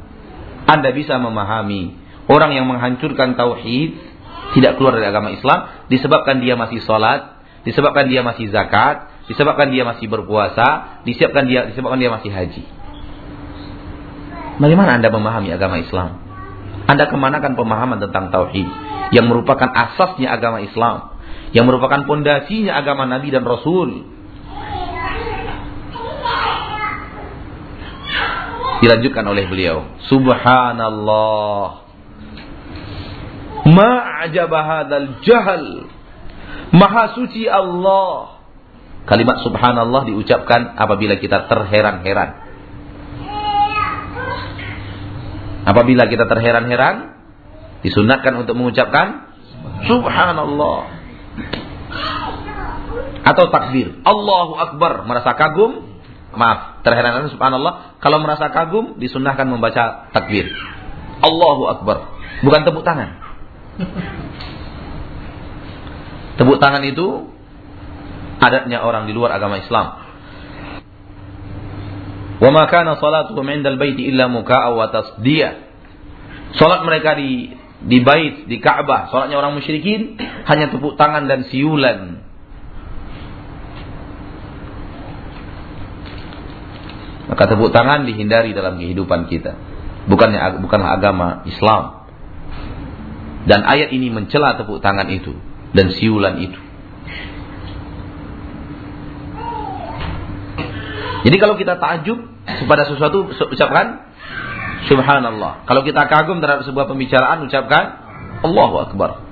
Anda 0.68 0.92
bisa 0.92 1.16
memahami 1.18 1.96
orang 2.28 2.52
yang 2.52 2.68
menghancurkan 2.68 3.40
tauhid 3.40 3.96
tidak 4.56 4.80
keluar 4.80 4.96
dari 4.96 5.08
agama 5.08 5.32
Islam 5.32 5.88
disebabkan 5.92 6.40
dia 6.40 6.56
masih 6.60 6.84
sholat, 6.84 7.40
disebabkan 7.68 8.08
dia 8.08 8.24
masih 8.24 8.52
zakat, 8.52 9.12
disebabkan 9.28 9.72
dia 9.72 9.84
masih 9.84 10.08
berpuasa, 10.08 11.02
disebabkan 11.04 11.48
dia 11.48 11.72
disebabkan 11.72 12.00
dia 12.00 12.12
masih 12.12 12.32
haji. 12.32 12.64
Bagaimana 14.58 14.98
Anda 14.98 15.10
memahami 15.14 15.54
agama 15.54 15.78
Islam? 15.78 16.18
Anda 16.88 17.12
kemanakan 17.12 17.54
pemahaman 17.60 18.00
tentang 18.00 18.32
tauhid 18.32 18.68
yang 19.12 19.28
merupakan 19.28 19.68
asasnya 19.68 20.32
agama 20.32 20.64
Islam, 20.64 21.20
yang 21.52 21.68
merupakan 21.68 22.08
pondasinya 22.08 22.76
agama 22.80 23.04
Nabi 23.06 23.30
dan 23.32 23.44
Rasul. 23.44 24.17
Dilanjutkan 28.78 29.26
oleh 29.26 29.50
beliau, 29.50 29.98
Subhanallah. 30.06 31.88
Ma'ajaba 33.68 34.60
hadzal 34.64 35.10
jahal. 35.26 35.90
Maha 36.72 37.18
suci 37.18 37.50
Allah. 37.50 38.38
Kalimat 39.08 39.40
subhanallah 39.40 40.04
diucapkan 40.08 40.76
apabila 40.76 41.16
kita 41.16 41.48
terheran-heran. 41.48 42.44
Apabila 45.68 46.08
kita 46.08 46.28
terheran-heran, 46.28 47.16
disunatkan 47.84 48.36
untuk 48.40 48.56
mengucapkan 48.56 49.32
subhanallah. 49.88 50.92
Atau 53.28 53.52
takbir. 53.52 54.00
Allahu 54.08 54.54
Akbar. 54.56 55.04
Merasa 55.04 55.36
kagum. 55.36 55.97
Maaf, 56.38 56.86
terheran-heran 56.86 57.34
subhanallah. 57.34 57.98
Kalau 57.98 58.22
merasa 58.22 58.54
kagum, 58.54 59.02
disunahkan 59.02 59.50
membaca 59.50 60.14
takbir. 60.14 60.54
Allahu 61.26 61.66
Akbar. 61.66 62.14
Bukan 62.46 62.62
tepuk 62.62 62.86
tangan. 62.86 63.18
Tepuk 66.38 66.62
tangan 66.62 66.86
itu 66.86 67.34
adatnya 68.38 68.86
orang 68.86 69.10
di 69.10 69.14
luar 69.18 69.34
agama 69.34 69.58
Islam. 69.58 70.06
Wa 72.38 72.50
ma 72.54 72.70
kana 72.70 73.02
salatuhum 73.02 73.50
'indal 73.50 73.82
baiti 73.82 74.06
illa 74.06 74.30
muka'a 74.30 74.70
wa 74.70 74.94
tasdiya. 74.94 75.66
Salat 76.54 76.86
mereka 76.86 77.18
di 77.18 77.50
di 77.78 78.02
bait, 78.02 78.46
di 78.46 78.58
Ka'bah, 78.58 79.10
salatnya 79.10 79.38
orang 79.38 79.58
musyrikin 79.58 80.18
hanya 80.46 80.70
tepuk 80.70 80.98
tangan 80.98 81.26
dan 81.26 81.50
siulan. 81.50 82.27
Maka 87.28 87.44
tepuk 87.52 87.76
tangan 87.76 88.08
dihindari 88.08 88.56
dalam 88.56 88.80
kehidupan 88.80 89.28
kita. 89.28 89.60
Bukannya 90.08 90.64
bukanlah 90.64 90.96
agama 90.96 91.44
Islam. 91.44 92.08
Dan 93.48 93.64
ayat 93.64 93.92
ini 93.92 94.08
mencela 94.12 94.56
tepuk 94.56 94.80
tangan 94.80 95.08
itu 95.12 95.36
dan 95.76 95.92
siulan 95.92 96.40
itu. 96.40 96.60
Jadi 101.28 101.36
kalau 101.44 101.60
kita 101.60 101.76
takjub 101.76 102.24
kepada 102.48 102.88
sesuatu 102.88 103.28
ucapkan 103.28 104.08
subhanallah. 104.88 105.68
Kalau 105.68 105.84
kita 105.84 106.08
kagum 106.08 106.40
terhadap 106.40 106.64
sebuah 106.64 106.88
pembicaraan 106.88 107.44
ucapkan 107.44 107.86
Allahu 108.48 108.76
akbar. 108.88 109.28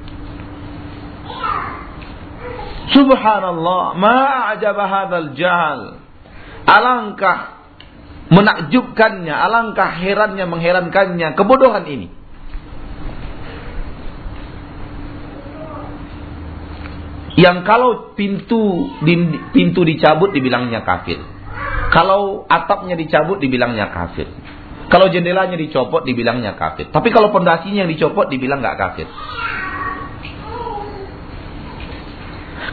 Subhanallah, 2.92 3.96
ma 3.96 4.52
ajaba 4.56 5.32
jahal. 5.36 6.04
Alangkah 6.66 7.55
menakjubkannya, 8.30 9.34
alangkah 9.34 9.92
herannya, 10.02 10.46
mengherankannya 10.50 11.38
kebodohan 11.38 11.86
ini. 11.86 12.08
Yang 17.36 17.58
kalau 17.68 18.16
pintu 18.16 18.88
pintu 19.52 19.82
dicabut 19.84 20.32
dibilangnya 20.32 20.88
kafir. 20.88 21.20
Kalau 21.92 22.48
atapnya 22.48 22.96
dicabut 22.96 23.44
dibilangnya 23.44 23.92
kafir. 23.92 24.32
Kalau 24.88 25.12
jendelanya 25.12 25.58
dicopot 25.60 26.08
dibilangnya 26.08 26.56
kafir. 26.56 26.94
Tapi 26.94 27.10
kalau 27.12 27.34
pondasinya 27.36 27.84
yang 27.84 27.92
dicopot 27.92 28.32
dibilang 28.32 28.64
nggak 28.64 28.78
kafir. 28.78 29.08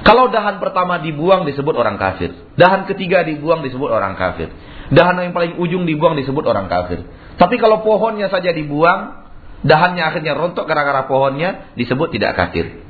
Kalau 0.02 0.28
dahan 0.28 0.58
pertama 0.58 0.98
dibuang 1.02 1.46
disebut 1.46 1.74
orang 1.74 1.96
kafir. 1.96 2.34
Dahan 2.58 2.86
ketiga 2.86 3.24
dibuang 3.26 3.62
disebut 3.66 3.88
orang 3.90 4.14
kafir. 4.18 4.50
Dahan 4.90 5.22
yang 5.22 5.36
paling 5.36 5.60
ujung 5.62 5.86
dibuang 5.86 6.18
disebut 6.18 6.42
orang 6.42 6.66
kafir. 6.66 7.06
Tapi 7.38 7.54
kalau 7.62 7.86
pohonnya 7.86 8.26
saja 8.26 8.50
dibuang, 8.50 9.28
dahannya 9.62 10.02
akhirnya 10.02 10.34
rontok 10.34 10.66
gara-gara 10.66 11.06
pohonnya 11.06 11.70
disebut 11.78 12.10
tidak 12.10 12.34
kafir. 12.34 12.82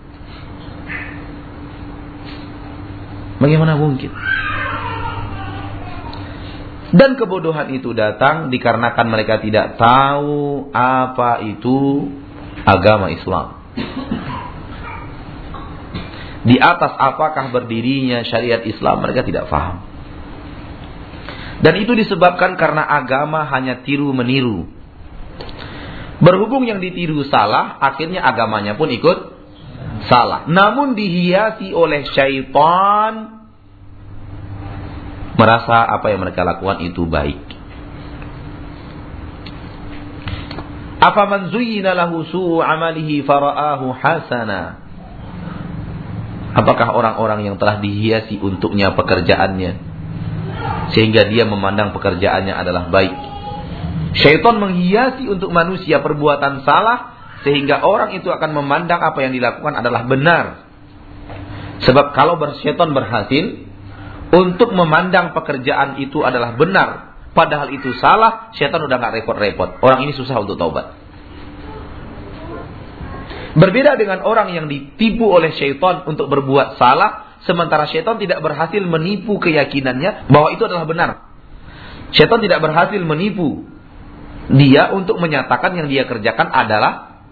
Bagaimana 3.42 3.74
mungkin? 3.74 4.14
Dan 6.92 7.16
kebodohan 7.16 7.72
itu 7.72 7.96
datang 7.96 8.52
dikarenakan 8.52 9.07
mereka 9.09 9.40
tidak 9.40 9.81
tahu 9.81 10.68
apa 10.76 11.40
itu 11.40 12.09
agama 12.68 13.09
Islam. 13.09 13.59
Di 16.42 16.59
atas 16.59 16.92
apakah 16.98 17.55
berdirinya 17.55 18.26
syariat 18.26 18.61
Islam 18.66 19.00
mereka 19.00 19.24
tidak 19.24 19.48
paham. 19.48 19.91
Dan 21.62 21.79
itu 21.79 21.94
disebabkan 21.94 22.59
karena 22.59 22.83
agama 22.83 23.46
hanya 23.46 23.87
tiru 23.87 24.11
meniru. 24.11 24.66
Berhubung 26.18 26.66
yang 26.66 26.83
ditiru 26.83 27.22
salah, 27.31 27.79
akhirnya 27.79 28.27
agamanya 28.27 28.75
pun 28.75 28.90
ikut 28.90 29.18
salah. 30.11 30.51
Namun 30.51 30.98
dihiasi 30.98 31.70
oleh 31.70 32.03
syaitan 32.11 33.46
merasa 35.38 35.87
apa 35.87 36.11
yang 36.11 36.27
mereka 36.27 36.42
lakukan 36.42 36.83
itu 36.83 37.07
baik. 37.07 37.42
Apa 41.03 41.22
man 41.31 41.51
zuyyina 41.51 41.94
lahu 41.94 42.27
amalihi 42.62 43.22
fara'ahu 43.22 43.87
hasana. 43.94 44.83
Apakah 46.59 46.94
orang-orang 46.94 47.46
yang 47.46 47.57
telah 47.59 47.79
dihiasi 47.79 48.38
untuknya 48.38 48.94
pekerjaannya 48.98 49.91
sehingga 50.92 51.29
dia 51.29 51.48
memandang 51.48 51.96
pekerjaannya 51.96 52.53
adalah 52.53 52.92
baik. 52.92 53.14
Syaitan 54.12 54.61
menghiasi 54.61 55.25
untuk 55.25 55.48
manusia 55.51 56.05
perbuatan 56.05 56.68
salah 56.68 57.16
sehingga 57.42 57.81
orang 57.83 58.12
itu 58.14 58.29
akan 58.29 58.51
memandang 58.55 59.01
apa 59.01 59.18
yang 59.25 59.33
dilakukan 59.33 59.72
adalah 59.72 60.05
benar. 60.05 60.68
Sebab 61.83 62.14
kalau 62.14 62.38
bersyaitan 62.38 62.94
berhasil 62.94 63.66
untuk 64.31 64.70
memandang 64.72 65.35
pekerjaan 65.35 65.98
itu 65.98 66.22
adalah 66.22 66.55
benar, 66.55 67.18
padahal 67.35 67.72
itu 67.75 67.90
salah, 67.98 68.53
syaitan 68.55 68.85
udah 68.85 68.96
nggak 69.01 69.25
repot-repot. 69.25 69.83
Orang 69.83 70.07
ini 70.07 70.14
susah 70.14 70.38
untuk 70.38 70.61
taubat. 70.61 71.03
Berbeda 73.53 74.01
dengan 74.01 74.25
orang 74.25 74.57
yang 74.57 74.66
ditipu 74.70 75.29
oleh 75.29 75.53
syaitan 75.53 76.09
untuk 76.09 76.33
berbuat 76.33 76.81
salah, 76.81 77.32
sementara 77.44 77.90
syaitan 77.90 78.18
tidak 78.18 78.42
berhasil 78.42 78.83
menipu 78.83 79.38
keyakinannya 79.42 80.31
bahwa 80.31 80.55
itu 80.55 80.62
adalah 80.66 80.87
benar. 80.87 81.11
Syaitan 82.12 82.40
tidak 82.44 82.61
berhasil 82.61 83.00
menipu 83.00 83.64
dia 84.52 84.90
untuk 84.90 85.22
menyatakan 85.22 85.72
yang 85.78 85.87
dia 85.87 86.05
kerjakan 86.05 86.50
adalah 86.50 87.24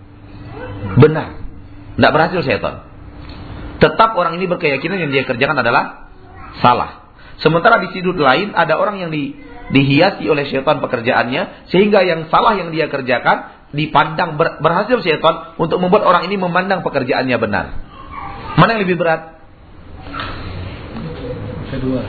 benar. 0.96 1.40
Tidak 1.98 2.12
berhasil 2.14 2.40
setan. 2.46 2.86
Tetap 3.80 4.12
orang 4.14 4.36
ini 4.36 4.46
berkeyakinan 4.46 5.08
yang 5.08 5.10
dia 5.10 5.24
kerjakan 5.24 5.58
adalah 5.60 6.12
salah. 6.60 7.12
Sementara 7.40 7.80
di 7.80 7.88
sudut 7.96 8.20
lain 8.20 8.52
ada 8.52 8.76
orang 8.76 9.00
yang 9.00 9.08
di, 9.08 9.32
dihiasi 9.72 10.28
oleh 10.28 10.44
setan 10.52 10.84
pekerjaannya 10.84 11.72
sehingga 11.72 12.04
yang 12.04 12.28
salah 12.28 12.56
yang 12.60 12.68
dia 12.68 12.92
kerjakan 12.92 13.68
dipandang 13.72 14.36
ber, 14.36 14.60
berhasil 14.60 15.00
setan 15.00 15.56
untuk 15.56 15.80
membuat 15.80 16.04
orang 16.04 16.28
ini 16.28 16.36
memandang 16.36 16.84
pekerjaannya 16.84 17.36
benar. 17.40 17.66
Mana 18.60 18.76
yang 18.76 18.84
lebih 18.84 19.00
berat? 19.00 19.39
Kedua. 21.70 22.02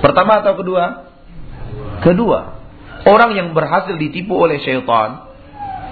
Pertama 0.00 0.40
atau 0.40 0.56
kedua? 0.56 0.84
Kedua. 2.00 2.40
Orang 3.04 3.36
yang 3.36 3.52
berhasil 3.52 3.96
ditipu 3.96 4.36
oleh 4.36 4.60
syaitan 4.60 5.30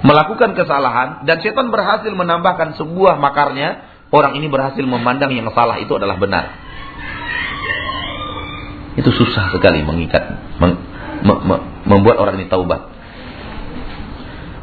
melakukan 0.05 0.55
kesalahan 0.55 1.25
dan 1.27 1.41
setan 1.43 1.69
berhasil 1.73 2.11
menambahkan 2.13 2.77
sebuah 2.79 3.19
makarnya, 3.21 3.83
orang 4.13 4.37
ini 4.39 4.47
berhasil 4.49 4.81
memandang 4.85 5.33
yang 5.33 5.49
salah 5.53 5.81
itu 5.81 5.93
adalah 5.97 6.17
benar. 6.17 6.45
Itu 8.99 9.15
susah 9.15 9.55
sekali 9.55 9.85
mengikat, 9.87 10.27
mem, 10.59 10.73
mem, 11.23 11.61
membuat 11.87 12.19
orang 12.19 12.35
ini 12.41 12.51
taubat. 12.51 12.99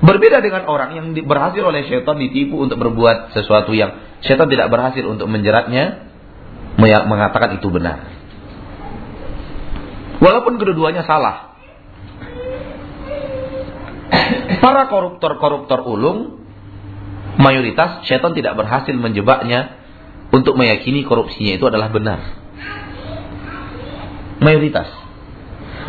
Berbeda 0.05 0.43
dengan 0.43 0.67
orang 0.69 0.93
yang 0.93 1.05
berhasil 1.25 1.63
oleh 1.65 1.87
syaitan 1.87 2.19
ditipu 2.19 2.61
untuk 2.61 2.77
berbuat 2.77 3.33
sesuatu 3.33 3.71
yang 3.73 4.19
syaitan 4.21 4.51
tidak 4.51 4.69
berhasil 4.69 5.01
untuk 5.07 5.25
menjeratnya, 5.31 6.13
mengatakan 6.79 7.55
itu 7.55 7.67
benar. 7.71 8.11
Walaupun 10.19 10.55
kedua-duanya 10.59 11.03
salah. 11.03 11.55
Para 14.63 14.87
koruptor-koruptor 14.87 15.83
ulung 15.85 16.41
mayoritas 17.35 18.07
syaitan 18.07 18.31
tidak 18.31 18.55
berhasil 18.55 18.95
menjebaknya 18.95 19.77
untuk 20.31 20.55
meyakini 20.57 21.03
korupsinya 21.05 21.59
itu 21.59 21.65
adalah 21.67 21.91
benar. 21.91 22.19
Mayoritas. 24.41 24.89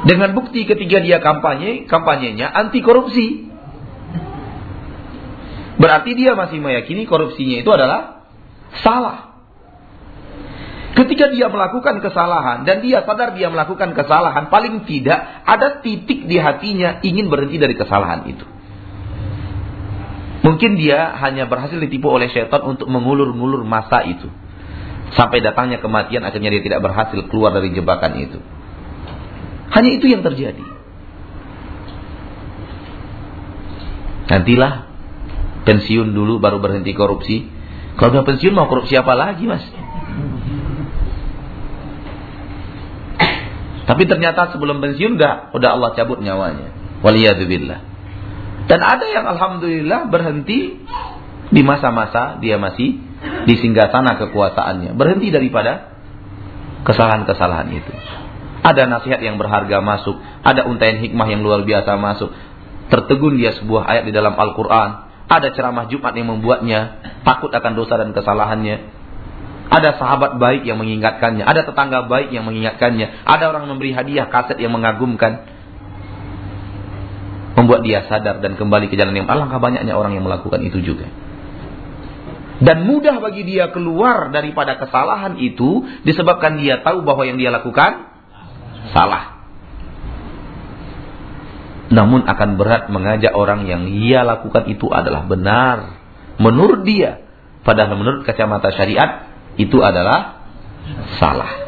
Dengan 0.07 0.37
bukti 0.39 0.69
ketika 0.69 1.03
dia 1.03 1.19
kampanye, 1.19 1.89
kampanyenya 1.89 2.47
anti 2.47 2.79
korupsi. 2.85 3.49
Berarti 5.77 6.11
dia 6.17 6.33
masih 6.39 6.63
meyakini 6.63 7.05
korupsinya 7.05 7.61
itu 7.61 7.71
adalah 7.73 8.29
salah. 8.81 9.36
Ketika 10.97 11.29
dia 11.29 11.53
melakukan 11.53 12.01
kesalahan 12.01 12.65
dan 12.65 12.81
dia 12.81 13.05
sadar 13.05 13.37
dia 13.37 13.53
melakukan 13.53 13.93
kesalahan, 13.93 14.49
paling 14.49 14.89
tidak 14.89 15.45
ada 15.45 15.85
titik 15.85 16.25
di 16.25 16.41
hatinya 16.41 17.05
ingin 17.05 17.29
berhenti 17.29 17.61
dari 17.61 17.77
kesalahan 17.77 18.25
itu. 18.33 18.49
Mungkin 20.41 20.81
dia 20.81 21.13
hanya 21.21 21.45
berhasil 21.45 21.77
ditipu 21.77 22.09
oleh 22.09 22.33
syaitan 22.33 22.65
untuk 22.65 22.89
mengulur-ngulur 22.89 23.61
masa 23.69 24.09
itu. 24.09 24.33
Sampai 25.13 25.45
datangnya 25.45 25.85
kematian 25.85 26.25
akhirnya 26.25 26.49
dia 26.49 26.65
tidak 26.65 26.81
berhasil 26.81 27.21
keluar 27.29 27.53
dari 27.53 27.77
jebakan 27.77 28.17
itu. 28.17 28.41
Hanya 29.77 29.91
itu 30.01 30.07
yang 30.09 30.25
terjadi. 30.25 30.65
Nantilah 34.33 34.89
pensiun 35.69 36.17
dulu 36.17 36.41
baru 36.41 36.57
berhenti 36.57 36.97
korupsi. 36.97 37.53
Kalau 38.01 38.17
udah 38.17 38.25
pensiun 38.25 38.57
mau 38.57 38.65
korupsi 38.65 38.97
apa 38.97 39.13
lagi 39.13 39.45
mas? 39.45 39.67
Tapi 43.87 44.03
ternyata 44.11 44.51
sebelum 44.51 44.83
pensiun 44.83 45.15
udah 45.15 45.55
udah 45.55 45.69
Allah 45.71 45.91
cabut 45.95 46.19
nyawanya. 46.19 47.01
Waliyadzubillah. 47.07 47.79
Dan 48.67 48.81
ada 48.83 49.07
yang 49.07 49.25
alhamdulillah 49.31 50.11
berhenti 50.11 50.83
di 51.55 51.63
masa-masa 51.63 52.43
dia 52.43 52.59
masih 52.59 52.99
di 53.47 53.55
sana 53.63 54.19
kekuasaannya. 54.19 54.99
Berhenti 54.99 55.31
daripada 55.31 55.95
kesalahan-kesalahan 56.83 57.69
itu. 57.71 57.93
Ada 58.67 58.91
nasihat 58.91 59.23
yang 59.23 59.39
berharga 59.39 59.79
masuk, 59.79 60.19
ada 60.43 60.67
untaian 60.67 60.99
hikmah 60.99 61.27
yang 61.31 61.47
luar 61.47 61.63
biasa 61.63 61.95
masuk. 61.95 62.35
Tertegun 62.91 63.39
dia 63.39 63.55
sebuah 63.55 63.87
ayat 63.87 64.05
di 64.11 64.13
dalam 64.15 64.35
Al-Qur'an, 64.35 65.07
ada 65.27 65.51
ceramah 65.55 65.87
Jumat 65.91 66.15
yang 66.15 66.31
membuatnya 66.31 67.03
takut 67.23 67.51
akan 67.51 67.73
dosa 67.79 67.99
dan 67.99 68.11
kesalahannya. 68.15 68.96
Ada 69.67 69.99
sahabat 69.99 70.39
baik 70.39 70.63
yang 70.63 70.79
mengingatkannya, 70.79 71.43
ada 71.43 71.67
tetangga 71.67 72.07
baik 72.07 72.31
yang 72.31 72.47
mengingatkannya, 72.47 73.27
ada 73.27 73.45
orang 73.51 73.67
memberi 73.67 73.91
hadiah 73.91 74.31
kaset 74.31 74.63
yang 74.63 74.71
mengagumkan 74.71 75.43
membuat 77.57 77.83
dia 77.83 78.05
sadar 78.07 78.39
dan 78.45 78.55
kembali 78.55 78.87
ke 78.93 78.95
jalan 78.95 79.17
yang 79.17 79.27
alangkah 79.27 79.59
banyaknya 79.59 79.97
orang 79.97 80.15
yang 80.15 80.23
melakukan 80.23 80.61
itu 80.63 80.85
juga. 80.85 81.09
Dan 82.57 82.89
mudah 82.89 83.21
bagi 83.21 83.45
dia 83.45 83.69
keluar 83.69 84.33
daripada 84.33 84.81
kesalahan 84.81 85.37
itu 85.41 85.85
disebabkan 86.05 86.57
dia 86.57 86.81
tahu 86.81 87.05
bahwa 87.05 87.25
yang 87.29 87.37
dia 87.37 87.53
lakukan 87.53 88.13
salah. 88.97 89.37
Namun 91.93 92.25
akan 92.25 92.57
berat 92.57 92.89
mengajak 92.89 93.33
orang 93.37 93.69
yang 93.69 93.89
ia 93.89 94.25
lakukan 94.25 94.67
itu 94.73 94.89
adalah 94.89 95.29
benar. 95.29 96.01
Menurut 96.41 96.85
dia. 96.89 97.25
Padahal 97.61 97.99
menurut 97.99 98.23
kacamata 98.25 98.73
syariat 98.73 99.36
itu 99.57 99.81
adalah 99.81 100.47
salah. 101.19 101.67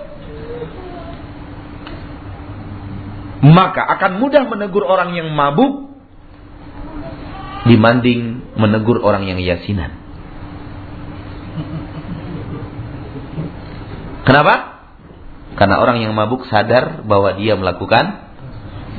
maka 3.42 3.86
akan 3.86 4.18
mudah 4.18 4.50
menegur 4.50 4.82
orang 4.82 5.14
yang 5.14 5.30
mabuk 5.30 5.94
dibanding 7.68 8.42
menegur 8.58 8.98
orang 8.98 9.28
yang 9.28 9.38
yasinan. 9.38 9.94
Kenapa? 14.26 14.54
Karena 15.56 15.80
orang 15.80 16.02
yang 16.02 16.12
mabuk 16.14 16.46
sadar 16.46 17.02
bahwa 17.06 17.34
dia 17.38 17.54
melakukan 17.56 18.28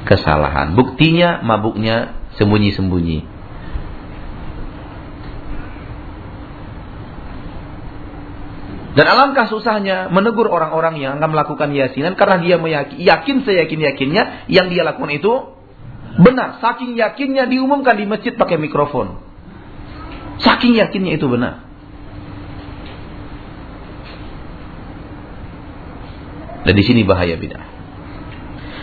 kesalahan. 0.07 0.73
Buktinya 0.73 1.43
mabuknya 1.45 2.17
sembunyi-sembunyi. 2.39 3.38
Dan 8.99 9.07
alangkah 9.07 9.47
susahnya 9.47 10.11
menegur 10.11 10.51
orang-orang 10.51 10.99
yang 10.99 11.23
akan 11.23 11.31
melakukan 11.31 11.71
yasinan 11.71 12.19
karena 12.19 12.43
dia 12.43 12.59
meyakin, 12.59 12.99
yakin 12.99 13.47
seyakin-yakinnya 13.47 14.51
yang 14.51 14.67
dia 14.67 14.83
lakukan 14.83 15.15
itu 15.15 15.55
benar. 16.19 16.59
Saking 16.59 16.99
yakinnya 16.99 17.47
diumumkan 17.47 17.95
di 17.95 18.03
masjid 18.03 18.35
pakai 18.35 18.59
mikrofon. 18.59 19.23
Saking 20.43 20.83
yakinnya 20.83 21.15
itu 21.15 21.31
benar. 21.31 21.63
Dan 26.67 26.75
di 26.75 26.83
sini 26.83 27.07
bahaya 27.07 27.39
bid'ah. 27.39 27.63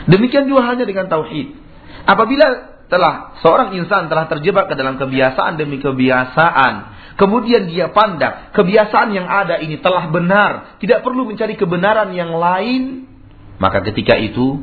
Demikian 0.08 0.48
juga 0.48 0.64
hanya 0.64 0.88
dengan 0.88 1.12
tauhid. 1.12 1.60
Apabila 2.08 2.72
telah 2.88 3.36
seorang 3.44 3.76
insan 3.76 4.08
telah 4.08 4.32
terjebak 4.32 4.72
ke 4.72 4.80
dalam 4.80 4.96
kebiasaan 4.96 5.60
demi 5.60 5.76
kebiasaan 5.76 6.95
Kemudian 7.16 7.72
dia 7.72 7.88
pandang 7.96 8.52
kebiasaan 8.52 9.08
yang 9.16 9.24
ada 9.24 9.56
ini 9.56 9.80
telah 9.80 10.12
benar, 10.12 10.76
tidak 10.84 11.00
perlu 11.00 11.24
mencari 11.24 11.56
kebenaran 11.56 12.12
yang 12.12 12.36
lain, 12.36 13.08
maka 13.56 13.80
ketika 13.80 14.20
itu 14.20 14.60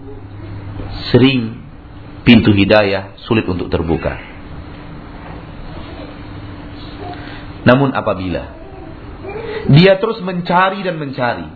sering 1.09 1.65
pintu 2.21 2.53
hidayah 2.53 3.17
sulit 3.25 3.49
untuk 3.49 3.73
terbuka. 3.73 4.21
Namun 7.65 7.89
apabila 7.95 8.43
dia 9.73 9.97
terus 9.97 10.21
mencari 10.21 10.85
dan 10.85 11.01
mencari, 11.01 11.49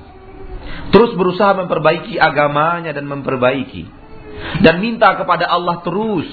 terus 0.89 1.13
berusaha 1.13 1.53
memperbaiki 1.62 2.17
agamanya 2.17 2.95
dan 2.95 3.05
memperbaiki, 3.05 3.86
dan 4.65 4.79
minta 4.81 5.13
kepada 5.13 5.45
Allah 5.45 5.83
terus, 5.86 6.25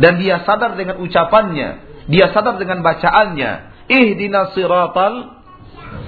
dan 0.00 0.18
dia 0.18 0.42
sadar 0.42 0.74
dengan 0.74 0.98
ucapannya, 0.98 1.68
dia 2.08 2.32
sadar 2.32 2.56
dengan 2.56 2.80
bacaannya, 2.80 3.71
ihdinas 3.88 4.54
siratal 4.54 5.42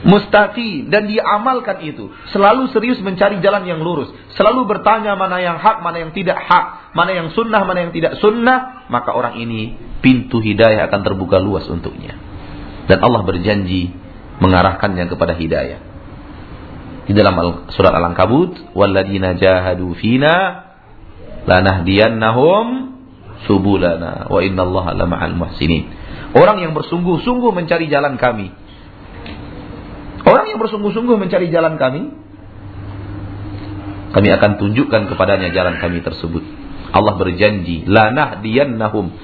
mustaqim 0.04 0.92
dan 0.92 1.08
dia 1.08 1.24
amalkan 1.24 1.80
itu. 1.84 2.12
Selalu 2.32 2.70
serius 2.72 3.00
mencari 3.00 3.40
jalan 3.40 3.64
yang 3.64 3.80
lurus. 3.80 4.12
Selalu 4.36 4.68
bertanya 4.68 5.16
mana 5.16 5.40
yang 5.40 5.56
hak, 5.56 5.80
mana 5.80 6.04
yang 6.04 6.12
tidak 6.12 6.36
hak, 6.36 6.92
mana 6.92 7.10
yang 7.16 7.28
sunnah, 7.32 7.64
mana 7.64 7.88
yang 7.88 7.92
tidak 7.92 8.20
sunnah. 8.20 8.86
Maka 8.92 9.16
orang 9.16 9.40
ini 9.40 9.76
pintu 10.04 10.44
hidayah 10.44 10.88
akan 10.92 11.00
terbuka 11.02 11.40
luas 11.40 11.64
untuknya. 11.68 12.16
Dan 12.84 13.00
Allah 13.00 13.24
berjanji 13.24 13.92
mengarahkannya 14.44 15.08
kepada 15.08 15.32
hidayah. 15.32 15.80
Di 17.04 17.12
dalam 17.12 17.68
surat 17.72 17.92
Al-Ankabut, 17.92 18.76
"Walladzina 18.76 19.36
jahadu 19.36 19.92
fina 19.96 20.64
lanahdiyannahum 21.44 22.66
subulana 23.44 24.28
wa 24.28 24.40
innallaha 24.40 24.96
lama'al 24.96 25.36
muhsinin." 25.36 26.03
Orang 26.34 26.58
yang 26.58 26.74
bersungguh-sungguh 26.74 27.54
mencari 27.54 27.86
jalan 27.86 28.18
kami. 28.18 28.50
Orang 30.26 30.50
yang 30.50 30.58
bersungguh-sungguh 30.58 31.14
mencari 31.14 31.46
jalan 31.54 31.78
kami, 31.78 32.10
kami 34.14 34.28
akan 34.34 34.50
tunjukkan 34.58 35.14
kepadanya 35.14 35.54
jalan 35.54 35.78
kami 35.78 36.02
tersebut. 36.02 36.42
Allah 36.94 37.14
berjanji, 37.18 37.86
lanah 37.86 38.42
diyannahum. 38.42 39.14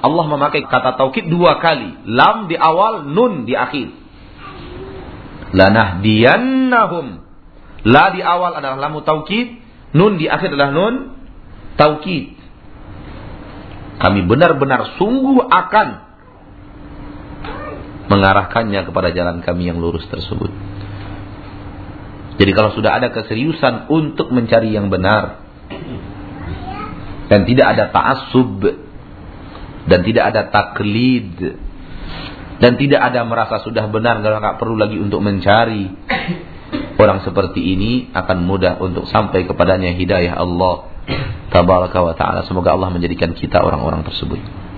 Allah 0.00 0.24
memakai 0.28 0.64
kata 0.64 0.96
taukid 0.96 1.28
dua 1.28 1.60
kali, 1.60 2.08
lam 2.08 2.48
di 2.48 2.56
awal, 2.56 3.04
nun 3.08 3.44
di 3.44 3.52
akhir. 3.52 3.92
Lanah 5.56 6.00
diyannahum. 6.00 7.20
La 7.84 8.12
di 8.12 8.20
awal 8.20 8.60
adalah 8.60 8.76
lamu 8.76 9.04
taukid, 9.04 9.60
nun 9.92 10.16
di 10.16 10.28
akhir 10.28 10.52
adalah 10.52 10.72
nun 10.72 10.94
taukid. 11.80 12.36
Kami 14.00 14.24
benar-benar 14.24 14.96
sungguh 14.96 15.48
akan 15.48 16.09
mengarahkannya 18.10 18.82
kepada 18.82 19.14
jalan 19.14 19.38
kami 19.40 19.70
yang 19.70 19.78
lurus 19.78 20.02
tersebut. 20.10 20.50
Jadi 22.40 22.50
kalau 22.56 22.74
sudah 22.74 22.98
ada 22.98 23.14
keseriusan 23.14 23.86
untuk 23.86 24.34
mencari 24.34 24.74
yang 24.74 24.90
benar 24.90 25.46
dan 27.30 27.46
tidak 27.46 27.66
ada 27.78 27.84
ta'assub 27.94 28.64
dan 29.86 30.00
tidak 30.02 30.24
ada 30.34 30.50
taklid 30.50 31.36
dan 32.58 32.72
tidak 32.80 33.00
ada 33.00 33.22
merasa 33.22 33.62
sudah 33.62 33.86
benar 33.86 34.18
nggak 34.24 34.58
perlu 34.58 34.74
lagi 34.74 34.98
untuk 34.98 35.22
mencari 35.22 35.86
orang 37.00 37.24
seperti 37.24 37.60
ini 37.60 38.12
akan 38.12 38.44
mudah 38.44 38.76
untuk 38.82 39.06
sampai 39.08 39.44
kepadanya 39.44 39.94
hidayah 39.96 40.36
Allah 40.36 40.90
tabaraka 41.52 41.98
wa 42.00 42.14
taala. 42.16 42.44
Semoga 42.46 42.72
Allah 42.72 42.88
menjadikan 42.88 43.36
kita 43.36 43.60
orang-orang 43.60 44.04
tersebut. 44.06 44.69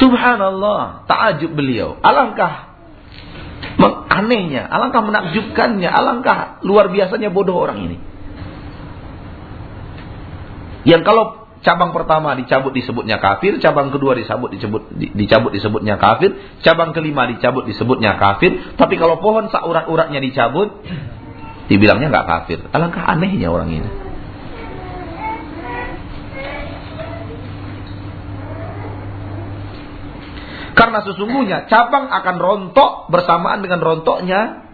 Subhanallah, 0.00 1.04
ta'ajub 1.04 1.52
beliau. 1.52 2.00
Alangkah 2.00 2.70
anehnya, 4.10 4.66
alangkah 4.66 5.00
menakjubkannya, 5.00 5.88
alangkah 5.88 6.60
luar 6.66 6.90
biasanya 6.90 7.30
bodoh 7.30 7.56
orang 7.56 7.78
ini. 7.88 7.96
Yang 10.84 11.02
kalau 11.04 11.24
cabang 11.60 11.92
pertama 11.92 12.34
dicabut 12.34 12.72
disebutnya 12.72 13.20
kafir, 13.20 13.60
cabang 13.60 13.92
kedua 13.92 14.16
dicabut 14.16 14.50
disebut 14.50 14.82
dicabut 14.96 15.52
disebutnya 15.54 16.00
kafir, 16.00 16.34
cabang 16.64 16.90
kelima 16.96 17.28
dicabut 17.30 17.68
disebutnya 17.68 18.16
kafir, 18.16 18.76
tapi 18.80 18.96
kalau 18.96 19.20
pohon 19.20 19.48
saurat-uratnya 19.52 20.18
dicabut 20.18 20.82
dibilangnya 21.68 22.10
nggak 22.10 22.26
kafir. 22.26 22.58
Alangkah 22.74 23.04
anehnya 23.06 23.52
orang 23.52 23.70
ini. 23.70 24.09
Karena 30.90 31.06
sesungguhnya 31.06 31.70
cabang 31.70 32.10
akan 32.10 32.36
rontok 32.42 33.14
bersamaan 33.14 33.62
dengan 33.62 33.78
rontoknya 33.78 34.66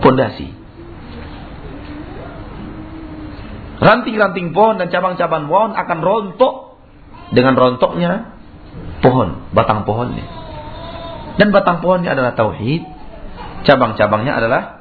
pondasi. 0.00 0.48
Ranting-ranting 3.76 4.56
pohon 4.56 4.80
dan 4.80 4.88
cabang-cabang 4.88 5.52
pohon 5.52 5.76
akan 5.76 5.98
rontok 6.00 6.80
dengan 7.28 7.60
rontoknya 7.60 8.40
pohon, 9.04 9.52
batang 9.52 9.84
pohonnya. 9.84 10.24
Dan 11.36 11.52
batang 11.52 11.84
pohonnya 11.84 12.16
adalah 12.16 12.32
tauhid, 12.32 12.80
cabang-cabangnya 13.68 14.32
adalah 14.32 14.80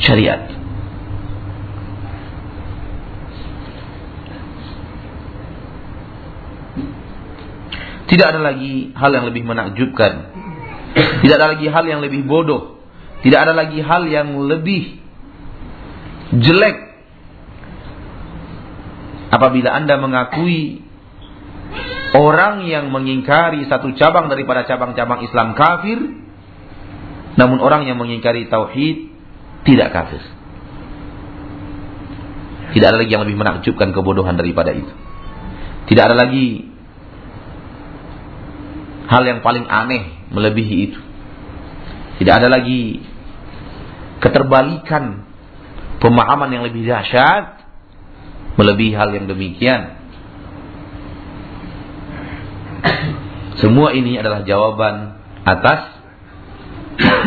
syariat. 0.00 0.59
Tidak 8.10 8.26
ada 8.26 8.42
lagi 8.42 8.90
hal 8.90 9.10
yang 9.14 9.24
lebih 9.30 9.46
menakjubkan. 9.46 10.12
Tidak 11.22 11.36
ada 11.38 11.54
lagi 11.54 11.70
hal 11.70 11.84
yang 11.86 12.02
lebih 12.02 12.26
bodoh 12.26 12.80
tidak 13.20 13.38
ada 13.48 13.52
lagi 13.52 13.80
hal 13.84 14.08
yang 14.08 14.32
lebih 14.48 14.96
jelek 16.40 16.76
apabila 19.28 19.76
Anda 19.76 20.00
mengakui 20.00 20.80
orang 22.16 22.64
yang 22.64 22.88
mengingkari 22.88 23.68
satu 23.68 23.92
cabang 23.94 24.32
daripada 24.32 24.64
cabang-cabang 24.64 25.20
Islam 25.28 25.52
kafir 25.52 26.00
namun 27.36 27.60
orang 27.60 27.84
yang 27.84 28.00
mengingkari 28.00 28.48
tauhid 28.48 29.12
tidak 29.68 29.92
kafir. 29.92 30.24
Tidak 32.70 32.86
ada 32.86 32.98
lagi 33.02 33.12
yang 33.12 33.26
lebih 33.26 33.38
menakjubkan 33.38 33.90
kebodohan 33.90 34.38
daripada 34.38 34.70
itu. 34.72 34.90
Tidak 35.90 36.02
ada 36.02 36.16
lagi 36.16 36.69
hal 39.10 39.22
yang 39.26 39.42
paling 39.42 39.66
aneh 39.66 40.30
melebihi 40.30 40.76
itu. 40.86 41.00
Tidak 42.22 42.30
ada 42.30 42.46
lagi 42.46 43.02
keterbalikan 44.22 45.26
pemahaman 45.98 46.54
yang 46.54 46.62
lebih 46.62 46.86
dahsyat 46.86 47.66
melebihi 48.54 48.94
hal 48.94 49.10
yang 49.10 49.26
demikian. 49.26 49.98
Semua 53.58 53.92
ini 53.92 54.16
adalah 54.16 54.46
jawaban 54.46 55.20
atas 55.44 56.00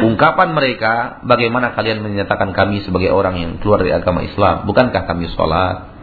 ungkapan 0.01 0.53
mereka 0.55 1.21
bagaimana 1.25 1.73
kalian 1.77 2.01
menyatakan 2.01 2.53
kami 2.55 2.81
sebagai 2.85 3.11
orang 3.13 3.37
yang 3.37 3.51
keluar 3.59 3.83
dari 3.83 3.93
agama 3.93 4.23
Islam. 4.23 4.65
Bukankah 4.65 5.03
kami 5.03 5.29
sholat? 5.33 5.93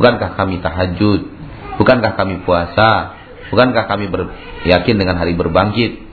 Bukankah 0.00 0.38
kami 0.38 0.62
tahajud? 0.62 1.20
Bukankah 1.78 2.14
kami 2.18 2.42
puasa? 2.42 3.17
Bukankah 3.48 3.84
kami 3.88 4.12
yakin 4.68 4.96
dengan 5.00 5.16
hari 5.16 5.32
berbangkit? 5.34 6.04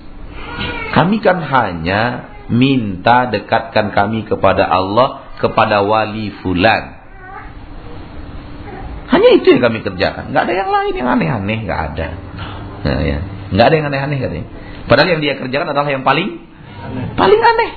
Kami 0.95 1.19
kan 1.19 1.43
hanya 1.43 2.31
minta 2.47 3.27
dekatkan 3.27 3.91
kami 3.91 4.23
kepada 4.23 4.63
Allah, 4.63 5.35
kepada 5.43 5.83
wali 5.83 6.31
fulan. 6.39 6.95
Hanya 9.11 9.29
itu 9.35 9.47
yang 9.51 9.61
kami 9.61 9.83
kerjakan. 9.83 10.31
Nggak 10.31 10.43
ada 10.47 10.53
yang 10.55 10.69
lain 10.71 10.93
yang 10.95 11.09
aneh-aneh, 11.11 11.59
nggak 11.67 11.81
ada. 11.91 12.07
Nah. 12.87 13.23
Nggak 13.51 13.65
ada 13.67 13.75
yang 13.75 13.87
aneh-aneh 13.91 14.17
katanya. 14.23 14.47
Padahal 14.85 15.09
yang 15.17 15.21
dia 15.21 15.33
kerjakan 15.37 15.67
adalah 15.75 15.89
yang 15.91 16.05
paling 16.07 16.41
paling 17.17 17.41
aneh. 17.41 17.71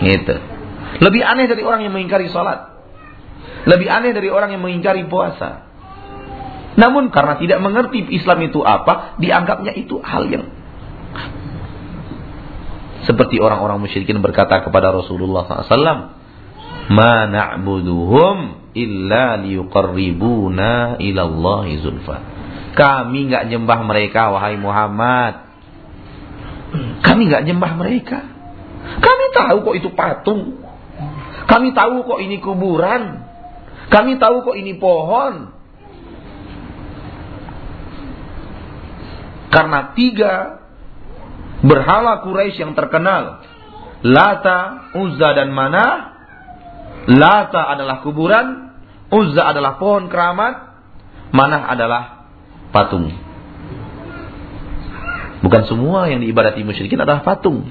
Gitu. 0.00 0.34
Lebih 1.00 1.22
aneh 1.22 1.46
dari 1.46 1.62
orang 1.62 1.86
yang 1.86 1.94
mengingkari 1.94 2.28
sholat. 2.32 2.74
Lebih 3.68 3.88
aneh 3.88 4.10
dari 4.16 4.28
orang 4.32 4.50
yang 4.52 4.60
mengingkari 4.64 5.06
puasa. 5.06 5.69
Namun 6.80 7.12
karena 7.12 7.36
tidak 7.36 7.60
mengerti 7.60 8.08
Islam 8.08 8.40
itu 8.48 8.64
apa, 8.64 9.20
dianggapnya 9.20 9.76
itu 9.76 10.00
hal 10.00 10.24
yang 10.32 10.48
seperti 13.04 13.40
orang-orang 13.40 13.80
musyrikin 13.80 14.20
berkata 14.20 14.60
kepada 14.60 14.92
Rasulullah 14.92 15.48
SAW, 15.48 16.14
"Ma 16.92 17.26
na'buduhum 17.26 18.70
illa 18.76 19.40
liyuqarribuna 19.40 21.00
ila 21.00 21.22
Allah 21.24 21.66
zulfa." 21.80 22.16
Kami 22.76 23.18
nggak 23.32 23.50
nyembah 23.50 23.80
mereka 23.82 24.30
wahai 24.30 24.54
Muhammad. 24.60 25.48
Kami 27.02 27.22
nggak 27.26 27.44
nyembah 27.50 27.72
mereka. 27.74 28.20
Kami 29.00 29.24
tahu 29.34 29.56
kok 29.66 29.76
itu 29.80 29.88
patung. 29.90 30.62
Kami 31.50 31.74
tahu 31.74 32.06
kok 32.06 32.20
ini 32.22 32.38
kuburan. 32.38 33.26
Kami 33.90 34.22
tahu 34.22 34.46
kok 34.46 34.54
ini 34.54 34.78
pohon. 34.78 35.59
Karena 39.50 39.92
tiga 39.98 40.62
berhala 41.66 42.22
Quraisy 42.22 42.62
yang 42.62 42.72
terkenal. 42.78 43.42
Lata, 44.00 44.90
Uzza 44.96 45.36
dan 45.36 45.52
Mana. 45.52 46.16
Lata 47.10 47.68
adalah 47.74 48.00
kuburan, 48.06 48.72
Uzza 49.10 49.42
adalah 49.50 49.76
pohon 49.76 50.06
keramat, 50.06 50.54
Mana 51.34 51.66
adalah 51.66 52.30
patung. 52.70 53.10
Bukan 55.40 55.62
semua 55.66 56.06
yang 56.12 56.20
diibadati 56.20 56.62
musyrikin 56.62 57.00
adalah 57.00 57.24
patung. 57.24 57.66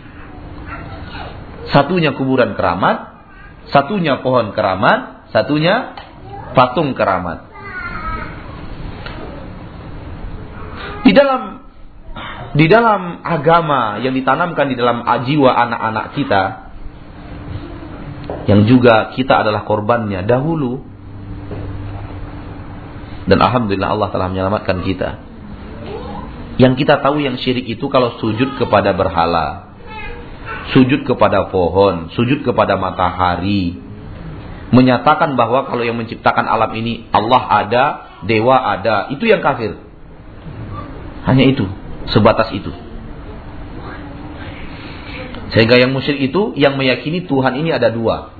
Satunya 1.69 2.17
kuburan 2.17 2.57
keramat, 2.57 3.21
satunya 3.69 4.25
pohon 4.25 4.57
keramat, 4.57 5.29
satunya 5.29 5.93
patung 6.57 6.97
keramat. 6.97 7.45
Di 11.05 11.11
dalam 11.13 11.58
di 12.49 12.65
dalam 12.65 13.21
agama 13.21 14.01
yang 14.01 14.17
ditanamkan 14.17 14.73
di 14.73 14.75
dalam 14.77 15.05
jiwa 15.05 15.49
anak-anak 15.53 16.05
kita 16.17 16.43
yang 18.49 18.65
juga 18.65 19.13
kita 19.13 19.45
adalah 19.45 19.65
korbannya 19.65 20.25
dahulu 20.25 20.81
dan 23.29 23.37
alhamdulillah 23.37 23.93
Allah 23.93 24.09
telah 24.09 24.27
menyelamatkan 24.33 24.81
kita. 24.81 25.09
Yang 26.57 26.73
kita 26.83 27.05
tahu 27.05 27.21
yang 27.21 27.37
syirik 27.37 27.69
itu 27.69 27.85
kalau 27.87 28.17
sujud 28.17 28.57
kepada 28.57 28.97
berhala 28.97 29.69
sujud 30.73 31.01
kepada 31.05 31.49
pohon 31.49 32.13
sujud 32.13 32.45
kepada 32.45 32.77
matahari 32.77 33.73
menyatakan 34.69 35.33
bahwa 35.33 35.65
kalau 35.65 35.81
yang 35.81 35.97
menciptakan 35.97 36.45
alam 36.45 36.69
ini 36.77 37.09
Allah 37.09 37.41
ada 37.41 37.83
dewa 38.25 38.57
ada 38.57 39.13
itu 39.13 39.29
yang 39.29 39.41
kafir. 39.45 39.77
Hanya 41.29 41.45
itu 41.45 41.69
sebatas 42.13 42.49
itu. 42.53 42.71
Sehingga 45.49 45.81
yang 45.81 45.89
musyrik 45.89 46.29
itu 46.29 46.53
yang 46.53 46.77
meyakini 46.77 47.25
Tuhan 47.25 47.57
ini 47.57 47.73
ada 47.73 47.89
dua. 47.89 48.37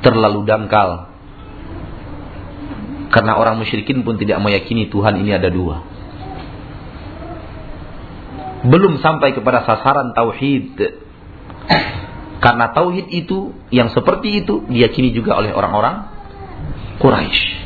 Terlalu 0.00 0.40
dangkal. 0.48 1.12
Karena 3.12 3.36
orang 3.36 3.60
musyrikin 3.60 4.02
pun 4.02 4.16
tidak 4.16 4.40
meyakini 4.40 4.88
Tuhan 4.88 5.20
ini 5.20 5.36
ada 5.36 5.52
dua. 5.52 5.84
Belum 8.66 8.98
sampai 8.98 9.36
kepada 9.36 9.68
sasaran 9.68 10.16
tauhid. 10.16 10.80
Karena 12.40 12.72
tauhid 12.72 13.06
itu 13.12 13.52
yang 13.68 13.92
seperti 13.92 14.44
itu 14.44 14.64
diyakini 14.64 15.12
juga 15.12 15.36
oleh 15.36 15.52
orang-orang 15.52 16.08
Quraisy. 17.00 17.65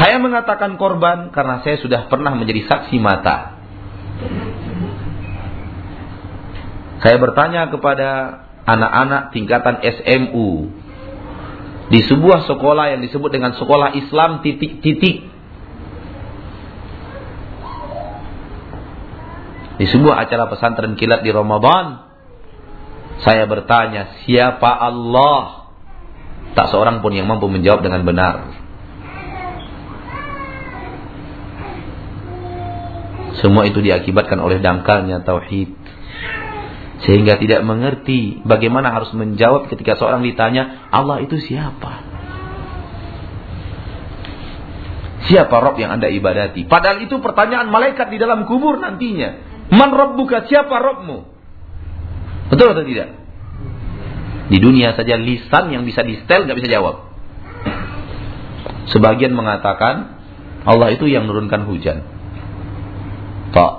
Saya 0.00 0.16
mengatakan 0.16 0.80
korban 0.80 1.28
karena 1.28 1.60
saya 1.60 1.76
sudah 1.76 2.08
pernah 2.08 2.32
menjadi 2.32 2.64
saksi 2.64 2.96
mata. 2.96 3.60
Saya 7.04 7.20
bertanya 7.20 7.68
kepada 7.68 8.40
anak-anak 8.64 9.36
tingkatan 9.36 9.84
SMU 9.84 10.72
di 11.92 12.00
sebuah 12.00 12.48
sekolah 12.48 12.96
yang 12.96 13.04
disebut 13.04 13.28
dengan 13.28 13.52
sekolah 13.60 13.92
Islam 13.92 14.40
titik-titik 14.40 15.28
di 19.80 19.86
sebuah 19.88 20.16
acara 20.24 20.48
pesantren 20.48 20.96
kilat 20.96 21.20
di 21.20 21.28
Ramadan 21.28 22.08
saya 23.20 23.44
bertanya 23.44 24.24
siapa 24.24 24.80
Allah? 24.80 25.68
Tak 26.56 26.72
seorang 26.72 27.04
pun 27.04 27.12
yang 27.12 27.28
mampu 27.28 27.52
menjawab 27.52 27.84
dengan 27.84 28.00
benar 28.08 28.59
semua 33.40 33.64
itu 33.64 33.80
diakibatkan 33.80 34.36
oleh 34.36 34.60
dangkalnya 34.60 35.24
tauhid. 35.24 35.72
Sehingga 37.00 37.40
tidak 37.40 37.64
mengerti 37.64 38.44
bagaimana 38.44 38.92
harus 38.92 39.08
menjawab 39.16 39.72
ketika 39.72 39.96
seorang 39.96 40.20
ditanya 40.20 40.92
Allah 40.92 41.24
itu 41.24 41.40
siapa? 41.40 42.04
Siapa 45.32 45.56
Rob 45.64 45.80
yang 45.80 45.96
anda 45.96 46.12
ibadati? 46.12 46.68
Padahal 46.68 47.00
itu 47.00 47.16
pertanyaan 47.24 47.72
malaikat 47.72 48.12
di 48.12 48.20
dalam 48.20 48.44
kubur 48.44 48.76
nantinya. 48.76 49.48
Man 49.72 49.96
buka 50.18 50.44
siapa 50.44 50.76
Robmu? 50.76 51.24
Betul 52.52 52.76
atau 52.76 52.84
tidak? 52.84 53.16
Di 54.50 54.58
dunia 54.58 54.92
saja 54.98 55.14
lisan 55.14 55.70
yang 55.70 55.86
bisa 55.86 56.02
di 56.02 56.18
setel 56.20 56.44
nggak 56.44 56.58
bisa 56.58 56.68
jawab. 56.68 57.08
Sebagian 58.90 59.32
mengatakan 59.32 60.18
Allah 60.66 60.90
itu 60.92 61.06
yang 61.06 61.30
menurunkan 61.30 61.64
hujan 61.70 62.19
tak 63.50 63.72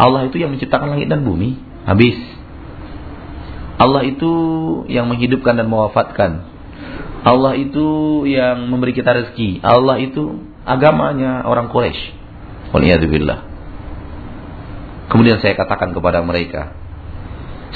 Allah 0.00 0.28
itu 0.28 0.36
yang 0.40 0.52
menciptakan 0.52 0.96
langit 0.96 1.08
dan 1.12 1.24
bumi 1.24 1.70
Habis. 1.84 2.18
Allah 3.80 4.04
itu 4.04 4.32
yang 4.92 5.08
menghidupkan 5.08 5.56
dan 5.56 5.66
mewafatkan. 5.66 6.44
Allah 7.24 7.56
itu 7.56 8.22
yang 8.28 8.68
memberi 8.68 8.92
kita 8.92 9.12
rezeki. 9.16 9.64
Allah 9.64 9.96
itu 10.00 10.44
agamanya 10.68 11.44
orang 11.48 11.72
Quraisy. 11.72 11.98
Waliyadzubillah. 12.76 13.48
Kemudian 15.10 15.40
saya 15.40 15.56
katakan 15.56 15.90
kepada 15.96 16.20
mereka, 16.22 16.76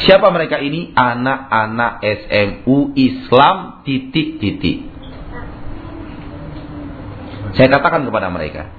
siapa 0.05 0.29
mereka 0.31 0.61
ini? 0.61 0.93
Anak-anak 0.95 2.05
SMU 2.05 2.95
Islam 2.95 3.83
titik-titik. 3.83 4.87
Saya 7.57 7.69
katakan 7.73 8.07
kepada 8.07 8.29
mereka, 8.31 8.71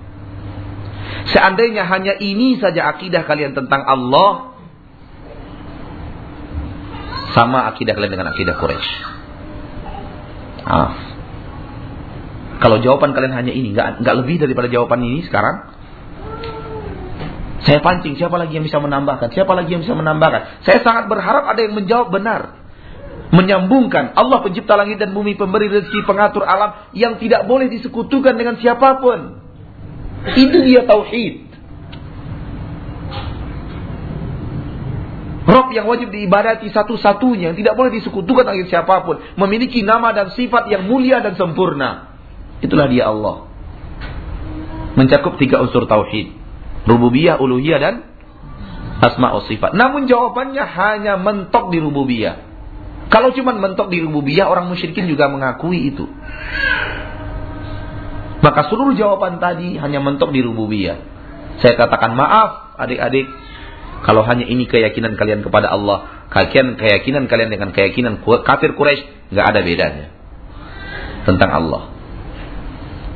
seandainya 1.29 1.85
hanya 1.87 2.17
ini 2.17 2.57
saja 2.61 2.91
akidah 2.95 3.25
kalian 3.25 3.53
tentang 3.57 3.81
Allah, 3.83 4.55
sama 7.35 7.67
akidah 7.69 7.93
kalian 7.97 8.13
dengan 8.15 8.31
akidah 8.31 8.55
Quraisy. 8.55 8.91
Ah. 10.65 10.93
Kalau 12.55 12.79
jawaban 12.79 13.11
kalian 13.11 13.35
hanya 13.35 13.51
ini, 13.51 13.75
nggak 13.75 13.99
nggak 14.01 14.15
lebih 14.23 14.39
daripada 14.39 14.71
jawaban 14.71 15.03
ini 15.03 15.27
sekarang, 15.27 15.75
saya 17.65 17.81
pancing 17.81 18.13
siapa 18.15 18.37
lagi 18.37 18.53
yang 18.53 18.65
bisa 18.65 18.77
menambahkan? 18.77 19.33
Siapa 19.33 19.51
lagi 19.57 19.73
yang 19.73 19.81
bisa 19.81 19.97
menambahkan? 19.97 20.63
Saya 20.63 20.85
sangat 20.85 21.09
berharap 21.09 21.49
ada 21.49 21.59
yang 21.65 21.73
menjawab 21.73 22.13
benar. 22.13 22.61
Menyambungkan 23.33 24.13
Allah 24.13 24.45
pencipta 24.45 24.77
langit 24.77 25.01
dan 25.01 25.11
bumi, 25.11 25.33
pemberi 25.33 25.67
rezeki, 25.67 26.05
pengatur 26.05 26.45
alam 26.45 26.93
yang 26.93 27.17
tidak 27.17 27.49
boleh 27.49 27.67
disekutukan 27.67 28.37
dengan 28.37 28.61
siapa 28.61 29.01
pun. 29.01 29.44
Itu 30.33 30.57
dia 30.65 30.89
tauhid. 30.89 31.45
Rob 35.45 35.69
yang 35.69 35.85
wajib 35.85 36.09
diibadati 36.09 36.73
satu-satunya 36.73 37.53
yang 37.53 37.57
tidak 37.57 37.77
boleh 37.77 37.93
disekutukan 37.93 38.49
dengan 38.49 38.65
siapa 38.65 39.05
pun, 39.05 39.21
memiliki 39.37 39.85
nama 39.85 40.09
dan 40.09 40.33
sifat 40.33 40.73
yang 40.73 40.89
mulia 40.89 41.21
dan 41.21 41.37
sempurna. 41.37 42.17
Itulah 42.65 42.89
dia 42.89 43.13
Allah. 43.13 43.45
Mencakup 44.97 45.37
tiga 45.37 45.61
unsur 45.61 45.85
tauhid. 45.85 46.33
Rububiyah, 46.89 47.37
uluhiyah 47.37 47.77
dan 47.77 47.95
asma 49.05 49.37
sifat. 49.45 49.77
Namun 49.77 50.09
jawabannya 50.09 50.65
hanya 50.65 51.13
mentok 51.21 51.69
di 51.69 51.77
rububiyah. 51.77 52.41
Kalau 53.13 53.29
cuma 53.37 53.53
mentok 53.53 53.93
di 53.93 54.01
rububiyah, 54.01 54.49
orang 54.49 54.65
musyrikin 54.65 55.05
juga 55.05 55.29
mengakui 55.29 55.93
itu. 55.93 56.09
Maka 58.45 58.69
seluruh 58.69 58.93
jawaban 58.93 59.41
tadi 59.41 59.73
hanya 59.81 59.97
mentok 60.05 60.29
di 60.29 60.45
rububiyah. 60.45 61.01
Saya 61.65 61.73
katakan 61.73 62.13
maaf 62.13 62.77
adik-adik 62.77 63.25
kalau 64.05 64.21
hanya 64.21 64.45
ini 64.45 64.69
keyakinan 64.69 65.17
kalian 65.17 65.41
kepada 65.41 65.65
Allah, 65.73 66.29
kalian 66.29 66.77
keyakinan 66.77 67.25
kalian 67.25 67.49
dengan 67.49 67.73
keyakinan 67.73 68.21
kafir 68.21 68.77
Quraisy 68.77 69.33
nggak 69.33 69.45
ada 69.49 69.59
bedanya 69.65 70.05
tentang 71.25 71.49
Allah. 71.49 71.89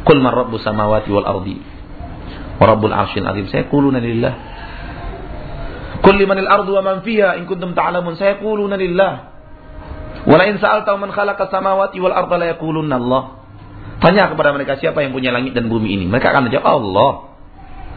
Qul 0.01 0.17
man 0.17 0.33
rabbus 0.33 0.65
samawati 0.65 1.13
wal 1.13 1.29
ardi 1.29 1.61
wa 2.57 2.65
rabbul 2.65 2.89
arsyil 2.89 3.29
azim. 3.29 3.45
Sayaquluna 3.53 4.01
lillah. 4.01 4.33
Qul 6.01 6.17
limanil 6.17 6.49
ardu 6.49 6.73
wa 6.73 6.81
man 6.81 6.97
fiha 7.05 7.37
in 7.37 7.45
kuntum 7.45 7.77
ta'lamun. 7.77 8.17
Sayaquluna 8.17 8.81
lillah. 8.81 9.13
Wa 10.25 10.35
la 10.41 10.49
in 10.49 10.57
sa'alta 10.57 10.97
man 10.97 11.13
khalaqa 11.13 11.53
samawati 11.53 12.01
wal 12.01 12.17
arda 12.17 12.35
la 12.41 12.45
yaqulunna 12.57 12.97
Allah. 12.97 13.38
Tanya 13.99 14.31
kepada 14.31 14.55
mereka 14.55 14.79
siapa 14.79 15.03
yang 15.03 15.11
punya 15.11 15.35
langit 15.35 15.51
dan 15.51 15.67
bumi 15.67 15.91
ini. 15.99 16.07
Mereka 16.07 16.31
akan 16.31 16.47
menjawab 16.47 16.65
Allah. 16.65 17.11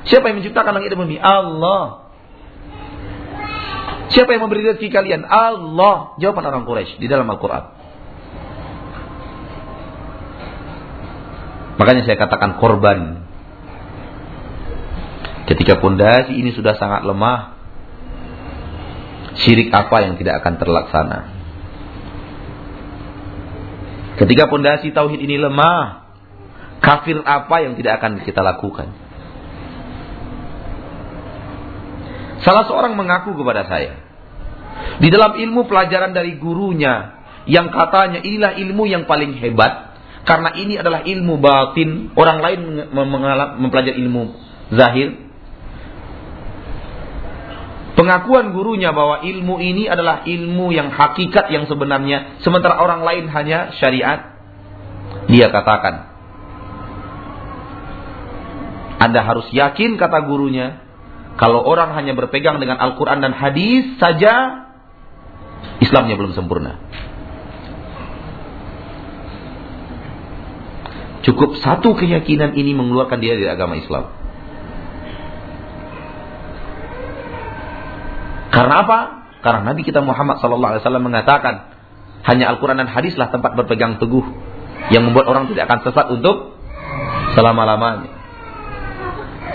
Siapa 0.02 0.26
yang 0.26 0.42
menciptakan 0.42 0.74
langit 0.74 0.90
dan 0.90 0.98
bumi? 0.98 1.16
Allah. 1.22 2.10
Siapa 4.10 4.34
yang 4.34 4.42
memberi 4.44 4.66
rezeki 4.66 4.90
kalian? 4.90 5.22
Allah. 5.22 6.18
Jawaban 6.18 6.42
orang 6.42 6.64
Quraisy 6.66 6.98
di 6.98 7.06
dalam 7.06 7.30
Al-Quran. 7.30 7.64
Makanya 11.78 12.02
saya 12.04 12.18
katakan 12.18 12.58
korban. 12.58 13.24
Ketika 15.46 15.78
pondasi 15.78 16.34
ini 16.34 16.50
sudah 16.54 16.78
sangat 16.78 17.02
lemah, 17.06 17.58
syirik 19.42 19.70
apa 19.70 20.02
yang 20.02 20.14
tidak 20.18 20.42
akan 20.42 20.54
terlaksana? 20.58 21.41
Ketika 24.20 24.48
pondasi 24.48 24.92
tauhid 24.92 25.20
ini 25.24 25.40
lemah, 25.40 26.12
kafir 26.84 27.20
apa 27.24 27.56
yang 27.64 27.78
tidak 27.78 28.02
akan 28.02 28.20
kita 28.26 28.44
lakukan? 28.44 28.92
Salah 32.42 32.66
seorang 32.66 32.98
mengaku 32.98 33.38
kepada 33.38 33.64
saya, 33.70 34.02
di 34.98 35.08
dalam 35.08 35.38
ilmu 35.38 35.70
pelajaran 35.70 36.10
dari 36.10 36.36
gurunya 36.36 37.22
yang 37.46 37.70
katanya 37.70 38.20
inilah 38.22 38.58
ilmu 38.58 38.84
yang 38.86 39.06
paling 39.06 39.38
hebat 39.38 39.92
karena 40.22 40.54
ini 40.54 40.78
adalah 40.78 41.02
ilmu 41.02 41.34
batin, 41.42 42.14
orang 42.14 42.38
lain 42.38 42.60
mempelajari 43.58 43.98
ilmu 43.98 44.22
zahir. 44.70 45.31
Pengakuan 48.02 48.50
gurunya 48.50 48.90
bahwa 48.90 49.22
ilmu 49.22 49.62
ini 49.62 49.86
adalah 49.86 50.26
ilmu 50.26 50.74
yang 50.74 50.90
hakikat 50.90 51.54
yang 51.54 51.70
sebenarnya, 51.70 52.42
sementara 52.42 52.82
orang 52.82 53.06
lain 53.06 53.30
hanya 53.30 53.78
syariat. 53.78 54.42
Dia 55.30 55.54
katakan, 55.54 56.10
Anda 58.98 59.22
harus 59.22 59.46
yakin 59.54 60.02
kata 60.02 60.26
gurunya, 60.26 60.82
kalau 61.38 61.62
orang 61.62 61.94
hanya 61.94 62.18
berpegang 62.18 62.58
dengan 62.58 62.82
Al-Quran 62.82 63.22
dan 63.22 63.38
hadis 63.38 63.94
saja, 64.02 64.66
Islamnya 65.78 66.18
belum 66.18 66.34
sempurna. 66.34 66.82
Cukup 71.22 71.54
satu 71.62 71.94
keyakinan 71.94 72.58
ini 72.58 72.74
mengeluarkan 72.74 73.22
dia 73.22 73.38
dari 73.38 73.46
agama 73.46 73.78
Islam. 73.78 74.21
Karena 78.52 78.84
apa? 78.84 78.98
Karena 79.40 79.72
Nabi 79.72 79.82
kita 79.82 80.04
Muhammad 80.04 80.38
SAW 80.38 80.78
mengatakan 81.02 81.72
hanya 82.22 82.52
Al-Quran 82.54 82.78
dan 82.78 82.86
hadislah 82.92 83.32
tempat 83.32 83.58
berpegang 83.58 83.98
teguh 83.98 84.22
yang 84.94 85.08
membuat 85.08 85.26
orang 85.26 85.50
tidak 85.50 85.66
akan 85.66 85.80
sesat 85.88 86.06
untuk 86.12 86.54
selama-lamanya. 87.34 88.12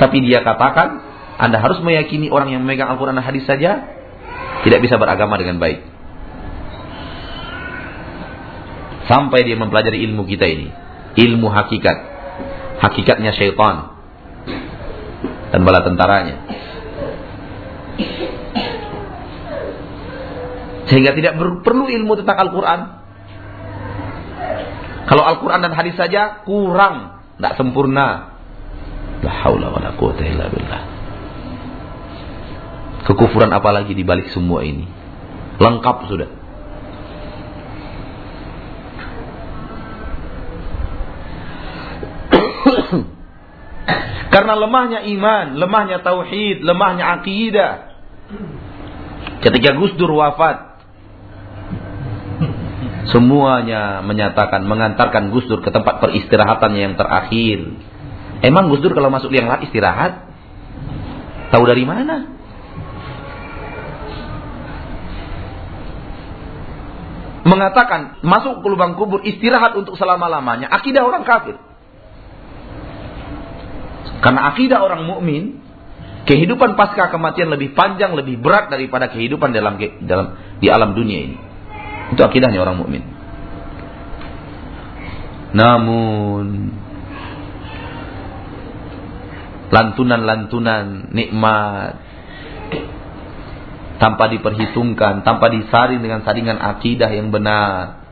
Tapi 0.01 0.17
dia 0.25 0.43
katakan, 0.43 0.99
Anda 1.37 1.61
harus 1.61 1.79
meyakini 1.79 2.27
orang 2.33 2.51
yang 2.51 2.65
memegang 2.65 2.91
Al-Quran 2.91 3.15
dan 3.15 3.25
hadis 3.25 3.45
saja 3.45 3.85
tidak 4.65 4.79
bisa 4.83 4.97
beragama 4.97 5.37
dengan 5.37 5.61
baik. 5.61 5.79
Sampai 9.07 9.47
dia 9.47 9.55
mempelajari 9.55 10.03
ilmu 10.03 10.27
kita 10.27 10.43
ini. 10.43 10.67
Ilmu 11.15 11.47
hakikat. 11.47 11.97
Hakikatnya 12.83 13.31
syaitan. 13.31 13.95
Dan 15.55 15.63
bala 15.63 15.79
tentaranya. 15.87 16.43
Sehingga 20.87 21.11
tidak 21.15 21.35
perlu 21.63 21.91
ilmu 21.91 22.15
tentang 22.15 22.37
Al-Quran. 22.47 22.79
Kalau 25.07 25.23
Al-Quran 25.23 25.63
dan 25.63 25.71
hadis 25.75 25.95
saja 25.95 26.43
kurang, 26.43 27.23
tidak 27.39 27.53
sempurna. 27.55 28.35
La 29.23 29.33
haula 29.43 29.71
wa 29.71 29.79
la 29.79 29.95
quwata 29.95 30.23
illa 30.23 30.51
billah. 30.51 30.83
Kekufuran 33.07 33.51
apalagi 33.55 33.95
di 33.95 34.03
balik 34.03 34.31
semua 34.35 34.67
ini. 34.67 34.83
Lengkap 35.63 35.97
sudah. 36.11 36.29
Karena 44.27 44.53
lemahnya 44.59 44.99
iman, 45.07 45.55
lemahnya 45.55 46.03
tauhid, 46.03 46.61
lemahnya 46.61 47.15
akidah. 47.15 47.95
Ketika 49.39 49.71
Gus 49.79 49.95
Dur 49.95 50.11
wafat, 50.11 50.66
semuanya 53.11 54.03
menyatakan 54.03 54.67
mengantarkan 54.67 55.31
Gus 55.31 55.47
Dur 55.47 55.63
ke 55.63 55.71
tempat 55.71 56.03
peristirahatannya 56.03 56.81
yang 56.81 56.95
terakhir. 56.99 57.59
Emang 58.43 58.69
Gus 58.69 58.83
Dur 58.83 58.93
kalau 58.93 59.09
masuk 59.09 59.31
liang 59.31 59.47
lahat 59.47 59.67
istirahat? 59.67 60.27
Tahu 61.51 61.63
dari 61.63 61.87
mana? 61.87 62.37
Mengatakan 67.47 68.19
masuk 68.27 68.59
ke 68.59 68.67
lubang 68.67 68.99
kubur 68.99 69.23
istirahat 69.23 69.79
untuk 69.79 69.95
selama-lamanya. 69.95 70.67
Akidah 70.67 71.07
orang 71.07 71.23
kafir. 71.23 71.55
Karena 74.19 74.51
akidah 74.51 74.83
orang 74.83 75.07
mukmin, 75.07 75.63
kehidupan 76.27 76.75
pasca 76.75 77.07
kematian 77.07 77.47
lebih 77.47 77.71
panjang, 77.71 78.19
lebih 78.19 78.35
berat 78.43 78.67
daripada 78.67 79.07
kehidupan 79.07 79.55
dalam 79.55 79.79
dalam 80.03 80.35
di 80.59 80.67
alam 80.67 80.91
dunia 80.91 81.19
ini. 81.31 81.46
Itu 82.13 82.21
akidahnya 82.23 82.63
orang 82.63 82.77
mukmin. 82.79 83.03
Namun 85.51 86.45
lantunan-lantunan 89.67 91.11
nikmat 91.11 91.99
tanpa 93.97 94.29
diperhitungkan, 94.29 95.25
tanpa 95.25 95.49
disaring 95.49 95.99
dengan 95.99 96.21
saringan 96.21 96.61
akidah 96.61 97.09
yang 97.09 97.33
benar, 97.33 98.05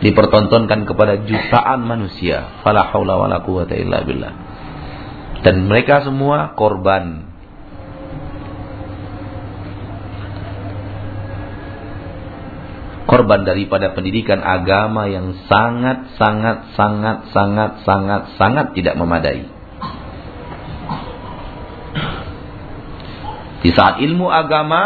dipertontonkan 0.00 0.86
kepada 0.86 1.26
jutaan 1.26 1.84
manusia. 1.84 2.62
Fala 2.62 2.86
haula 2.94 3.18
wala 3.18 3.42
quwata 3.42 3.74
illa 3.74 4.06
billah. 4.06 4.34
Dan 5.42 5.66
mereka 5.66 6.06
semua 6.06 6.54
korban. 6.54 7.25
Korban 13.06 13.46
daripada 13.46 13.94
pendidikan 13.94 14.42
agama 14.42 15.06
yang 15.06 15.34
sangat, 15.46 16.18
sangat, 16.18 16.74
sangat, 16.74 17.30
sangat, 17.30 17.70
sangat, 17.86 18.22
sangat 18.34 18.66
tidak 18.74 18.98
memadai. 18.98 19.46
Di 23.62 23.70
saat 23.70 24.02
ilmu 24.02 24.26
agama 24.26 24.82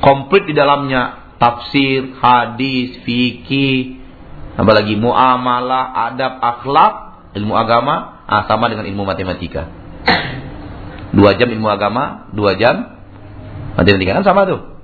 komplit 0.00 0.48
di 0.48 0.56
dalamnya 0.56 1.36
tafsir, 1.36 2.16
hadis, 2.18 3.04
fikih, 3.04 4.00
apalagi 4.56 4.96
muamalah, 4.96 6.12
adab, 6.12 6.40
akhlak, 6.40 6.92
ilmu 7.36 7.52
agama 7.52 8.18
Ah, 8.28 8.44
sama 8.44 8.68
dengan 8.68 8.84
ilmu 8.84 9.08
matematika. 9.08 9.72
Dua 11.16 11.32
jam 11.40 11.48
ilmu 11.48 11.64
agama, 11.64 12.28
dua 12.36 12.60
jam 12.60 13.00
matematika 13.72 14.20
kan 14.20 14.24
sama 14.28 14.44
tuh. 14.44 14.77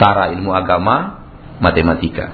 Setara 0.00 0.32
ilmu 0.32 0.48
agama, 0.56 1.28
matematika. 1.60 2.32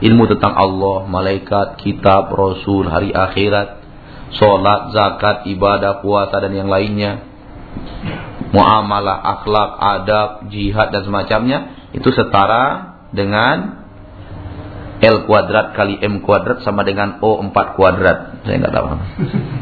Ilmu 0.00 0.32
tentang 0.32 0.56
Allah, 0.56 1.04
malaikat, 1.04 1.76
kitab, 1.84 2.32
rasul, 2.32 2.88
hari 2.88 3.12
akhirat, 3.12 3.84
sholat, 4.32 4.96
zakat, 4.96 5.44
ibadah, 5.44 6.00
puasa 6.00 6.40
dan 6.40 6.56
yang 6.56 6.72
lainnya 6.72 7.20
muamalah, 8.48 9.20
akhlak, 9.36 9.70
adab, 9.76 10.28
jihad 10.48 10.88
dan 10.88 11.04
semacamnya 11.04 11.58
itu 11.92 12.08
setara 12.16 12.96
dengan 13.12 13.84
L 15.04 15.28
kuadrat 15.28 15.76
kali 15.76 16.00
M 16.00 16.24
kuadrat 16.24 16.64
sama 16.64 16.80
dengan 16.80 17.20
O 17.20 17.36
4 17.44 17.52
kuadrat. 17.76 18.48
Saya 18.48 18.56
nggak 18.56 18.72
tahu. 18.72 18.86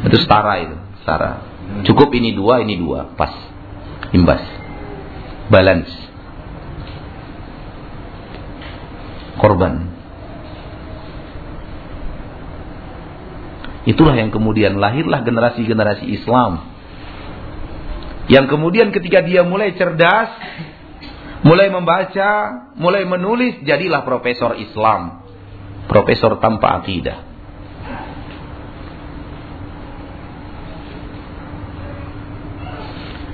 Itu 0.06 0.16
setara 0.22 0.62
itu, 0.62 0.78
setara. 1.02 1.42
Cukup 1.82 2.14
ini 2.14 2.30
dua, 2.38 2.62
ini 2.62 2.78
dua, 2.78 3.10
pas. 3.18 3.34
Imbas. 4.14 4.46
Balance. 5.50 6.13
Korban. 9.38 9.90
Itulah 13.84 14.16
yang 14.16 14.32
kemudian 14.32 14.80
lahirlah 14.80 15.20
generasi-generasi 15.26 16.08
Islam. 16.08 16.72
Yang 18.32 18.56
kemudian 18.56 18.88
ketika 18.88 19.20
dia 19.20 19.44
mulai 19.44 19.76
cerdas, 19.76 20.32
Mulai 21.44 21.68
membaca, 21.68 22.30
mulai 22.80 23.04
menulis, 23.04 23.60
jadilah 23.68 24.00
profesor 24.00 24.56
Islam. 24.56 25.20
Profesor 25.84 26.40
tanpa 26.40 26.80
akidah. 26.80 27.20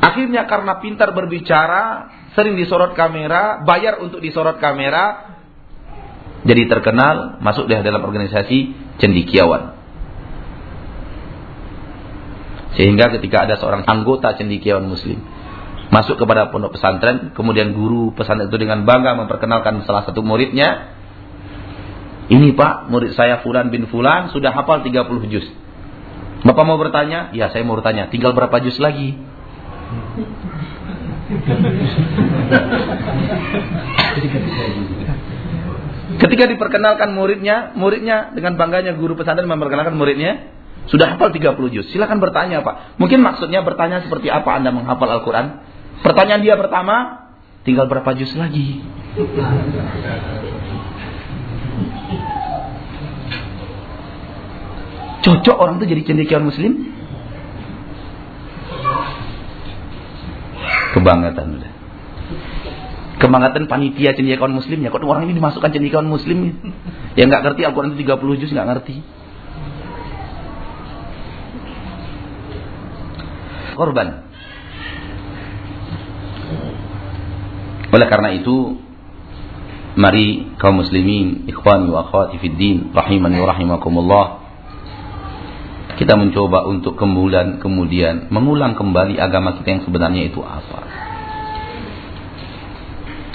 Akhirnya 0.03 0.42
karena 0.51 0.82
pintar 0.82 1.14
berbicara, 1.14 2.11
sering 2.34 2.59
disorot 2.59 2.98
kamera, 2.98 3.62
bayar 3.62 4.03
untuk 4.03 4.18
disorot 4.18 4.59
kamera, 4.59 5.38
jadi 6.41 6.72
terkenal, 6.72 7.36
masuk 7.45 7.68
dalam 7.68 8.01
organisasi 8.01 8.72
cendikiawan. 8.97 9.76
Sehingga 12.80 13.12
ketika 13.18 13.45
ada 13.45 13.61
seorang 13.61 13.84
anggota 13.84 14.32
cendikiawan 14.41 14.88
muslim 14.88 15.20
masuk 15.91 16.22
kepada 16.22 16.55
pondok 16.55 16.78
pesantren, 16.78 17.34
kemudian 17.34 17.74
guru 17.74 18.14
pesantren 18.14 18.47
itu 18.47 18.62
dengan 18.62 18.86
bangga 18.86 19.18
memperkenalkan 19.18 19.82
salah 19.84 20.07
satu 20.07 20.22
muridnya. 20.22 20.95
Ini 22.30 22.55
Pak, 22.55 22.95
murid 22.95 23.18
saya 23.18 23.43
Fulan 23.43 23.74
bin 23.74 23.91
Fulan 23.91 24.30
sudah 24.30 24.55
hafal 24.55 24.86
30 24.86 25.34
juz. 25.34 25.43
Bapak 26.47 26.62
mau 26.62 26.78
bertanya? 26.78 27.34
Ya, 27.34 27.51
saya 27.51 27.66
mau 27.66 27.74
bertanya. 27.74 28.07
Tinggal 28.07 28.38
berapa 28.38 28.55
juz 28.62 28.78
lagi? 28.78 29.18
Ketika 36.18 36.50
diperkenalkan 36.50 37.14
muridnya, 37.14 37.70
muridnya 37.78 38.34
dengan 38.34 38.58
bangganya 38.58 38.98
guru 38.98 39.14
pesantren 39.14 39.46
memperkenalkan 39.46 39.94
muridnya, 39.94 40.50
sudah 40.90 41.14
hafal 41.14 41.30
30 41.30 41.54
juz. 41.70 41.86
Silakan 41.94 42.18
bertanya, 42.18 42.66
Pak. 42.66 42.98
Mungkin 42.98 43.22
maksudnya 43.22 43.62
bertanya 43.62 44.02
seperti 44.02 44.26
apa 44.26 44.58
Anda 44.58 44.74
menghafal 44.74 45.06
Al-Qur'an? 45.06 45.62
Pertanyaan 46.02 46.42
dia 46.42 46.58
pertama, 46.58 47.28
tinggal 47.62 47.86
berapa 47.86 48.11
juz 48.18 48.32
lagi? 48.34 48.82
Cocok 55.20 55.56
orang 55.61 55.76
itu 55.78 55.86
jadi 55.94 56.02
cendekiawan 56.11 56.48
muslim? 56.48 56.72
Kebangatan 60.96 61.46
udah. 61.61 61.69
Kebangatan 63.20 63.68
panitia 63.68 64.16
cendekiawan 64.16 64.56
muslim 64.56 64.80
ya. 64.80 64.88
Kok 64.88 65.04
orang 65.04 65.28
ini 65.28 65.36
dimasukkan 65.36 65.70
cendekiawan 65.70 66.08
muslim? 66.08 66.56
Ya 67.14 67.28
nggak 67.28 67.44
ngerti 67.44 67.68
Al-Quran 67.68 67.92
itu 67.92 68.08
30 68.08 68.40
juz 68.40 68.50
nggak 68.50 68.68
ngerti. 68.72 68.96
Korban. 73.76 74.08
Oleh 77.90 78.06
karena 78.06 78.30
itu, 78.38 78.78
mari 79.98 80.54
kaum 80.62 80.78
muslimin, 80.78 81.50
ikhwani 81.50 81.90
wa 81.90 82.06
akhwati 82.06 82.38
fid 82.38 82.54
din, 82.54 82.94
rahimani 82.94 83.42
wa 83.42 83.50
rahimakumullah, 83.50 84.26
kita 85.98 86.14
mencoba 86.16 86.64
untuk 86.64 86.96
kemudian 86.96 87.60
kemudian 87.60 88.32
mengulang 88.32 88.72
kembali 88.78 89.18
agama 89.20 89.58
kita 89.58 89.68
yang 89.68 89.82
sebenarnya 89.84 90.32
itu 90.32 90.40
apa. 90.40 90.89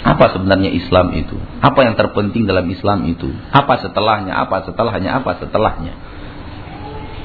Apa 0.05 0.37
sebenarnya 0.37 0.69
Islam 0.69 1.17
itu? 1.17 1.33
Apa 1.65 1.81
yang 1.81 1.97
terpenting 1.97 2.45
dalam 2.45 2.69
Islam 2.69 3.09
itu? 3.09 3.25
Apa 3.49 3.81
setelahnya? 3.81 4.37
Apa 4.37 4.61
setelahnya? 4.69 5.17
Apa 5.17 5.41
setelahnya? 5.41 5.93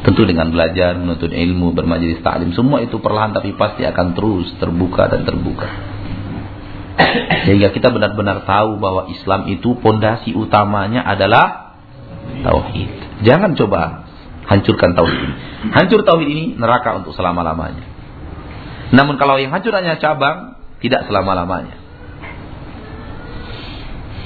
Tentu 0.00 0.24
dengan 0.24 0.48
belajar, 0.48 0.96
menuntut 0.96 1.28
ilmu, 1.28 1.76
bermajelis 1.76 2.24
taklim, 2.24 2.56
semua 2.56 2.80
itu 2.80 2.96
perlahan 2.96 3.36
tapi 3.36 3.52
pasti 3.52 3.84
akan 3.84 4.16
terus 4.16 4.48
terbuka 4.56 5.12
dan 5.12 5.28
terbuka. 5.28 5.68
Sehingga 7.44 7.68
kita 7.68 7.92
benar-benar 7.92 8.48
tahu 8.48 8.80
bahwa 8.80 9.12
Islam 9.12 9.44
itu 9.52 9.76
pondasi 9.76 10.32
utamanya 10.32 11.04
adalah 11.04 11.76
tauhid. 12.40 13.22
Jangan 13.28 13.52
coba 13.60 14.08
hancurkan 14.48 14.96
tauhid 14.96 15.20
ini. 15.20 15.34
Hancur 15.76 16.00
tauhid 16.00 16.28
ini 16.32 16.44
neraka 16.56 16.96
untuk 16.96 17.12
selama-lamanya. 17.12 17.84
Namun 18.96 19.20
kalau 19.20 19.36
yang 19.36 19.52
hancur 19.52 19.76
hanya 19.76 20.00
cabang, 20.00 20.56
tidak 20.80 21.04
selama-lamanya. 21.12 21.79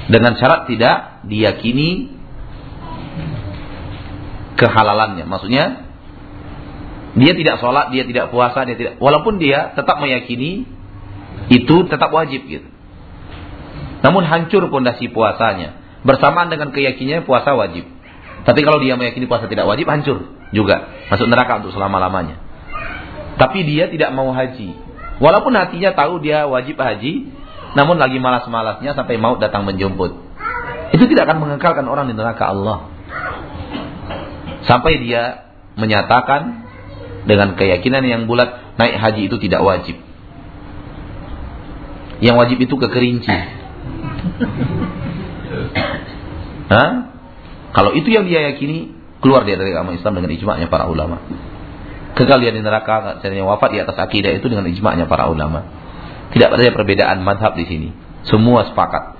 Dengan 0.04 0.36
syarat 0.36 0.68
tidak 0.68 1.24
diyakini 1.24 2.12
kehalalannya. 4.60 5.24
Maksudnya 5.24 5.64
dia 7.14 7.32
tidak 7.38 7.62
sholat, 7.62 7.94
dia 7.94 8.04
tidak 8.04 8.34
puasa, 8.34 8.66
dia 8.66 8.76
tidak. 8.76 8.98
Walaupun 8.98 9.38
dia 9.38 9.72
tetap 9.72 10.02
meyakini 10.02 10.66
itu 11.48 11.76
tetap 11.86 12.10
wajib 12.10 12.44
gitu. 12.46 12.68
Namun 14.04 14.26
hancur 14.28 14.68
pondasi 14.68 15.08
puasanya. 15.08 15.80
Bersamaan 16.04 16.52
dengan 16.52 16.68
keyakinannya 16.74 17.24
puasa 17.24 17.56
wajib. 17.56 17.88
Tapi 18.44 18.60
kalau 18.60 18.76
dia 18.76 19.00
meyakini 19.00 19.24
puasa 19.24 19.48
tidak 19.48 19.64
wajib, 19.64 19.88
hancur 19.88 20.36
juga. 20.52 21.08
Masuk 21.08 21.32
neraka 21.32 21.64
untuk 21.64 21.72
selama-lamanya. 21.72 22.36
Tapi 23.40 23.64
dia 23.64 23.88
tidak 23.88 24.12
mau 24.12 24.28
haji. 24.36 24.76
Walaupun 25.16 25.56
hatinya 25.56 25.96
tahu 25.96 26.20
dia 26.20 26.44
wajib 26.44 26.76
haji, 26.76 27.32
namun 27.74 27.98
lagi 27.98 28.22
malas-malasnya 28.22 28.94
sampai 28.94 29.18
maut 29.18 29.42
datang 29.42 29.66
menjemput. 29.66 30.14
Itu 30.94 31.10
tidak 31.10 31.26
akan 31.26 31.42
mengekalkan 31.42 31.86
orang 31.90 32.06
di 32.06 32.14
neraka 32.14 32.54
Allah. 32.54 32.86
Sampai 34.62 35.02
dia 35.02 35.50
menyatakan 35.74 36.64
dengan 37.26 37.58
keyakinan 37.58 38.06
yang 38.06 38.22
bulat, 38.30 38.78
naik 38.78 38.94
haji 38.94 39.26
itu 39.26 39.36
tidak 39.42 39.66
wajib. 39.66 39.98
Yang 42.22 42.36
wajib 42.38 42.58
itu 42.62 42.74
kekerinci. 42.78 43.34
Hah? 46.70 46.90
Kalau 47.74 47.90
itu 47.98 48.06
yang 48.14 48.30
dia 48.30 48.54
yakini, 48.54 48.94
keluar 49.18 49.42
dia 49.42 49.58
dari 49.58 49.74
agama 49.74 49.98
Islam 49.98 50.22
dengan 50.22 50.30
ijma'nya 50.30 50.70
para 50.70 50.86
ulama. 50.86 51.18
Kekal 52.14 52.38
di 52.38 52.62
neraka, 52.62 53.18
dan 53.18 53.34
wafat 53.42 53.74
di 53.74 53.82
atas 53.82 53.98
akidah 53.98 54.30
itu 54.30 54.46
dengan 54.46 54.70
ijma'nya 54.70 55.10
para 55.10 55.26
ulama. 55.26 55.83
Tidak 56.34 56.48
ada 56.50 56.74
perbedaan 56.74 57.22
madhab 57.22 57.54
di 57.54 57.64
sini. 57.64 57.88
Semua 58.26 58.66
sepakat. 58.66 59.14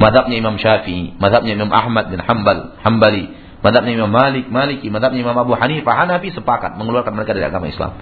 Madhabnya 0.00 0.40
Imam 0.40 0.56
Syafi'i, 0.56 1.14
madhabnya 1.20 1.54
Imam 1.54 1.70
Ahmad 1.70 2.10
bin 2.10 2.18
Hambal, 2.18 2.80
Hambali, 2.82 3.30
madhabnya 3.62 3.92
Imam 3.94 4.10
Malik, 4.10 4.48
Maliki, 4.50 4.88
madhabnya 4.90 5.22
Imam 5.22 5.36
Abu 5.36 5.54
Hanifah, 5.54 5.94
Hanafi 5.94 6.34
sepakat 6.34 6.74
mengeluarkan 6.80 7.14
mereka 7.14 7.36
dari 7.36 7.46
agama 7.46 7.70
Islam. 7.70 7.94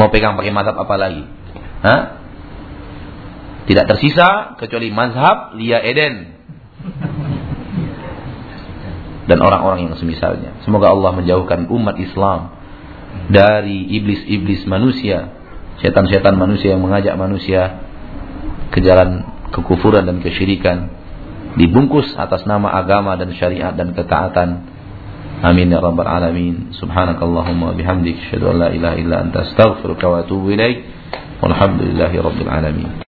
Mau 0.00 0.08
pegang 0.08 0.34
pakai 0.40 0.50
madhab 0.50 0.74
apa 0.74 0.94
lagi? 0.96 1.22
Hah? 1.84 2.02
Tidak 3.68 3.84
tersisa 3.86 4.58
kecuali 4.58 4.90
mazhab 4.90 5.54
Lia 5.54 5.78
Eden 5.78 6.34
dan 9.30 9.38
orang-orang 9.38 9.86
yang 9.86 9.94
semisalnya. 9.94 10.58
Semoga 10.66 10.90
Allah 10.90 11.14
menjauhkan 11.14 11.70
umat 11.70 11.94
Islam 12.02 12.58
dari 13.30 13.86
iblis-iblis 14.00 14.66
manusia, 14.66 15.30
setan-setan 15.82 16.38
manusia 16.38 16.78
yang 16.78 16.82
mengajak 16.82 17.18
manusia 17.18 17.82
ke 18.70 18.80
jalan 18.80 19.26
kekufuran 19.52 20.08
dan 20.08 20.22
kesyirikan 20.24 21.02
dibungkus 21.58 22.16
atas 22.16 22.48
nama 22.48 22.72
agama 22.72 23.18
dan 23.20 23.34
syariat 23.36 23.76
dan 23.76 23.92
ketaatan. 23.92 24.72
Amin 25.42 25.74
ya 25.74 25.82
rabbal 25.82 26.06
alamin. 26.06 26.70
Subhanakallahumma 26.78 27.74
bihamdik 27.74 28.30
asyhadu 28.30 28.54
an 28.54 28.56
la 28.62 28.68
ilaha 28.70 28.96
illa 28.96 29.16
anta 29.26 29.42
astaghfiruka 29.50 30.06
wa 30.06 30.16
atubu 30.22 30.54
ilaik. 30.54 30.86
Walhamdulillahi 31.42 32.16
rabbil 32.22 32.50
alamin. 32.50 32.92